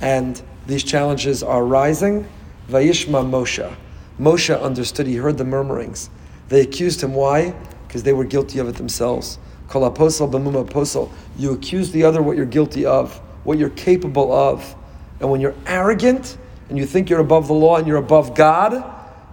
[0.00, 2.26] and these challenges are rising.
[2.68, 3.76] Vayishma Moshe.
[4.22, 6.08] Moshe understood, he heard the murmurings.
[6.48, 7.12] They accused him.
[7.12, 7.54] Why?
[7.88, 9.38] Because they were guilty of it themselves.
[9.66, 11.10] Kol haposel b'mumo posel.
[11.36, 14.76] You accuse the other what you're guilty of, what you're capable of.
[15.18, 18.84] And when you're arrogant and you think you're above the law and you're above God,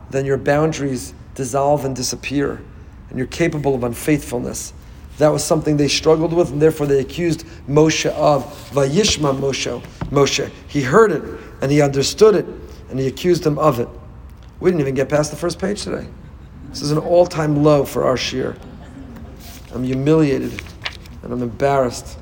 [0.10, 2.60] then your boundaries dissolve and disappear.
[3.10, 4.74] And you're capable of unfaithfulness.
[5.20, 9.84] That was something they struggled with, and therefore they accused Moshe of Vayishma Moshe.
[10.10, 10.50] Moshe.
[10.68, 11.24] He heard it
[11.62, 12.46] and he understood it,
[12.90, 13.90] and he accused him of it.
[14.60, 16.08] We didn't even get past the first page today.
[16.70, 18.58] This is an all-time low for our shiur.
[19.74, 20.62] I'm humiliated
[21.24, 22.18] and I'm embarrassed.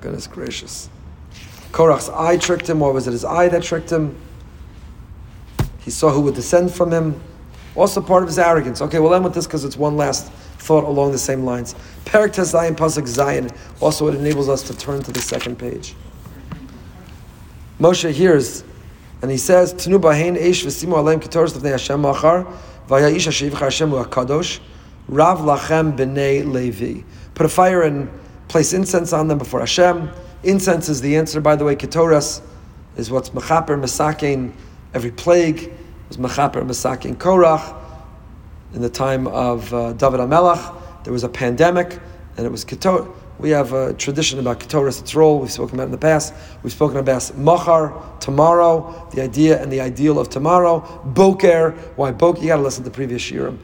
[0.00, 0.88] Goodness gracious.
[1.72, 4.16] Korach's eye tricked him, or was it his eye that tricked him?
[5.80, 7.20] He saw who would descend from him.
[7.76, 8.82] Also part of his arrogance.
[8.82, 11.74] Okay, we'll end with this because it's one last thought along the same lines.
[12.04, 13.50] Perak Zion, Pasuk Zion.
[13.80, 15.94] Also, it enables us to turn to the second page.
[17.78, 18.64] Moshe hears,
[19.22, 22.46] and he says, "Tnu bahein eish v'simu aleim ketoros lefnei Hashem machar
[22.88, 24.60] v'ya ish hashiv Hashem kadosh
[25.10, 27.02] Rav Lachem b'nei Levi.
[27.34, 28.08] Put a fire and
[28.46, 30.08] place incense on them before Hashem.
[30.44, 31.74] Incense is the answer, by the way.
[31.74, 32.40] Ketoras
[32.96, 34.52] is what's mechaper mesakein.
[34.94, 35.72] Every plague
[36.08, 37.76] was mechaper mesakein Korach.
[38.72, 41.98] In the time of uh, David HaMelech, there was a pandemic,
[42.36, 43.12] and it was ketor.
[43.40, 45.40] We have a tradition about ketoras, its role.
[45.40, 46.34] We've spoken about in the past.
[46.62, 50.80] We've spoken about machar, tomorrow, the idea and the ideal of tomorrow.
[51.04, 52.42] Boker, why boker?
[52.42, 53.58] You got to listen to the previous shiurim.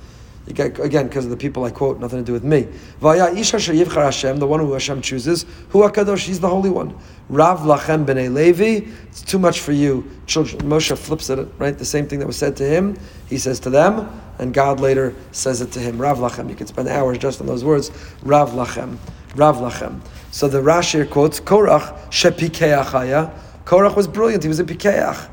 [0.55, 2.69] Get, again, because of the people I quote, nothing to do with me.
[3.01, 6.97] Vaya Isha Hashem, the one who Hashem chooses, Hu HaKadosh, he's the Holy One.
[7.29, 10.09] Rav Lachem B'nei Levi, it's too much for you.
[10.27, 11.77] Children, Moshe flips it, right?
[11.77, 12.97] The same thing that was said to him,
[13.29, 14.09] he says to them,
[14.39, 16.01] and God later says it to him.
[16.01, 17.91] Rav Lachem, you could spend hours just on those words.
[18.23, 18.99] Rav Lachem,
[19.37, 20.01] Rav Lachem.
[20.31, 23.33] So the Rashi quotes, Korach Shepikeach
[23.65, 25.29] Korach was brilliant, he was a Pikeach.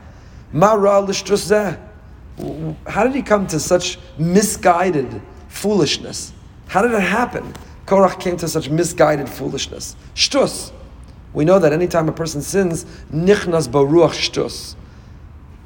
[0.51, 1.05] Ma Ra
[2.87, 6.33] how did he come to such misguided foolishness?
[6.67, 7.53] How did it happen?
[7.85, 9.95] Korach came to such misguided foolishness.
[10.15, 10.71] Shtus.
[11.33, 14.75] We know that anytime a person sins, nichnas baruach shtus.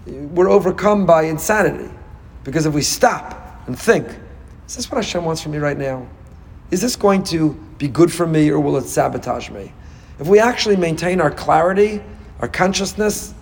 [0.06, 1.90] We're overcome by insanity.
[2.44, 4.08] Because if we stop and think,
[4.68, 6.08] is this what Hashem wants from me right now?
[6.72, 9.74] Is this going to be good for me or will it sabotage me?
[10.20, 12.02] If we actually maintain our clarity,
[12.40, 13.34] our consciousness,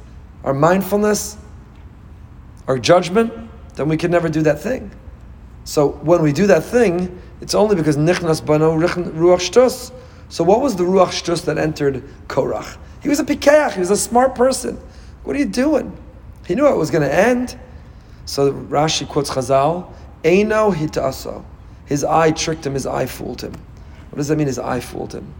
[0.44, 1.38] our mindfulness,
[2.68, 3.34] our judgment,
[3.76, 4.92] then we can never do that thing.
[5.64, 9.92] So when we do that thing, it's only because nichnas bano ruach shtus.
[10.30, 12.78] So what was the ruach shtus that entered Korach?
[13.02, 13.74] He was a pikeach.
[13.74, 14.80] He was a smart person.
[15.24, 15.96] What are you doing?
[16.48, 17.58] He knew it was going to end.
[18.26, 19.92] So Rashi quotes Chazal,
[20.24, 21.44] Eino hitaso.
[21.86, 22.74] His eye tricked him.
[22.74, 23.54] His eye fooled him.
[24.16, 24.47] What does that mean?
[24.47, 25.34] His eye fooled him.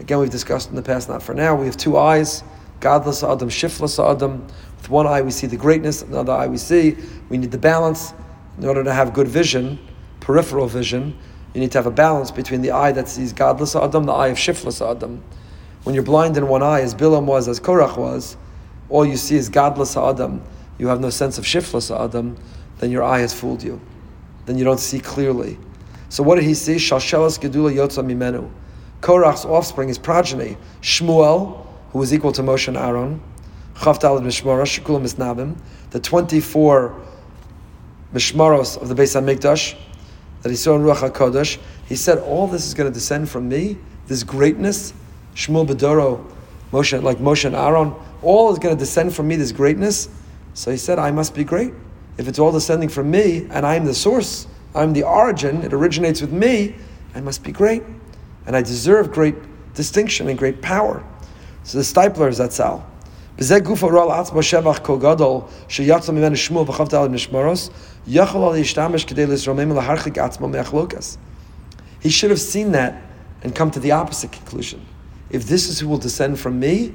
[0.00, 1.10] Again, we've discussed in the past.
[1.10, 1.54] Not for now.
[1.54, 2.42] We have two eyes.
[2.80, 4.46] gadlus Adam, shiflus Adam.
[4.78, 6.96] With one eye we see the greatness, another eye we see.
[7.28, 8.14] We need the balance.
[8.56, 9.78] In order to have good vision,
[10.20, 11.18] peripheral vision,
[11.52, 14.28] you need to have a balance between the eye that sees gadlus Adam, the eye
[14.28, 15.22] of shiflus Adam.
[15.84, 18.38] When you're blind in one eye, as Bilam was, as Korach was,
[18.88, 20.42] all you see is gadlus Adam.
[20.78, 22.38] You have no sense of shiflus Adam.
[22.78, 23.82] Then your eye has fooled you.
[24.46, 25.58] Then you don't see clearly.
[26.08, 26.76] So what did he see?
[26.76, 28.50] Shalshelas Gedula Yotza Mimenu.
[29.00, 33.20] Korach's offspring, his progeny, Shmuel, who was equal to Moshe and Aaron,
[33.74, 35.56] Chavtal Mishmara, Shekulam Misnabim,
[35.90, 36.94] the 24
[38.14, 39.76] Mishmaros of the Beis HaMikdash
[40.42, 43.48] that he saw in Ruach HaKodesh, he said, all this is going to descend from
[43.48, 43.76] me,
[44.06, 44.92] this greatness,
[45.34, 46.24] Shmuel Bedoro,
[46.72, 50.08] Moshe, like Moshe and Aaron, all is going to descend from me, this greatness.
[50.54, 51.74] So he said, I must be great.
[52.18, 54.46] If it's all descending from me, and I'm the source,
[54.76, 56.74] I'm the origin, it originates with me,
[57.14, 57.82] I must be great.
[58.46, 59.34] And I deserve great
[59.74, 61.02] distinction and great power.
[61.64, 62.84] So the Steipler is Atzal.
[63.38, 63.44] He
[72.10, 73.02] should have seen that
[73.42, 74.86] and come to the opposite conclusion.
[75.30, 76.94] If this is who will descend from me,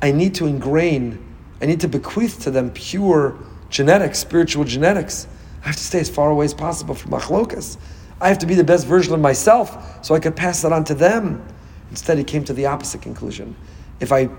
[0.00, 1.18] I need to ingrain,
[1.60, 3.36] I need to bequeath to them pure
[3.68, 5.28] genetics, spiritual genetics,
[5.68, 7.76] I have to stay as far away as possible from machlokas.
[8.22, 10.82] I have to be the best version of myself so I could pass that on
[10.84, 11.46] to them.
[11.90, 13.54] Instead, he came to the opposite conclusion.
[14.00, 14.30] If I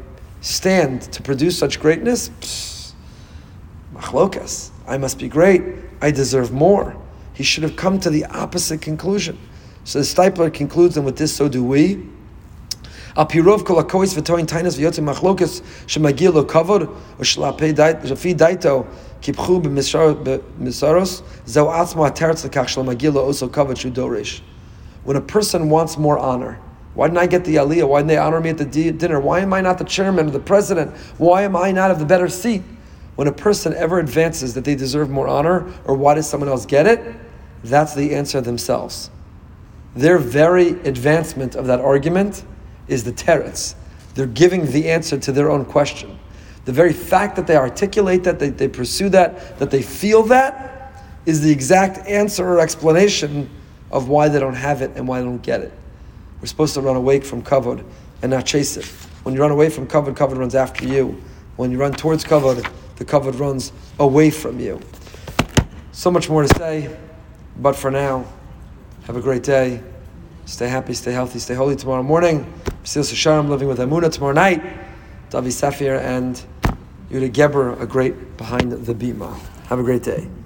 [0.42, 2.96] stand to produce such greatness,
[3.94, 5.62] machlokas, I must be great.
[6.02, 7.00] I deserve more.
[7.34, 9.38] He should have come to the opposite conclusion.
[9.84, 12.10] So the Steipler concludes, and with this, so do we.
[18.34, 18.88] Daito
[19.22, 24.42] kipchu b'misaros shlemagil lo oso.
[25.04, 26.60] When a person wants more honor,
[26.94, 27.88] why didn't I get the aliyah?
[27.88, 29.20] Why didn't they honor me at the dinner?
[29.20, 30.96] Why am I not the chairman or the president?
[31.18, 32.62] Why am I not of the better seat?
[33.16, 36.66] When a person ever advances that they deserve more honor, or why does someone else
[36.66, 37.16] get it?
[37.64, 39.10] That's the answer themselves.
[39.96, 42.44] Their very advancement of that argument
[42.88, 43.76] is the teretz.
[44.16, 46.19] They're giving the answer to their own question.
[46.66, 50.94] The very fact that they articulate that, they, they pursue that, that they feel that,
[51.26, 53.50] is the exact answer or explanation
[53.92, 55.72] of why they don't have it and why they don't get it.
[56.42, 57.84] We're supposed to run away from kavod
[58.22, 58.86] and not chase it.
[59.24, 61.22] When you run away from kavod, kavod runs after you.
[61.56, 64.80] When you run towards kavod, the kavod runs away from you.
[65.92, 66.96] So much more to say,
[67.58, 68.26] but for now,
[69.04, 69.82] have a great day.
[70.46, 72.52] Stay happy, stay healthy, stay holy tomorrow morning.
[72.88, 74.64] Sil Sasharim living with Emunah tomorrow night.
[75.30, 76.42] Davi Safir and
[77.12, 79.36] Yudah Geber, a great behind the Bima.
[79.68, 80.30] Have a great day.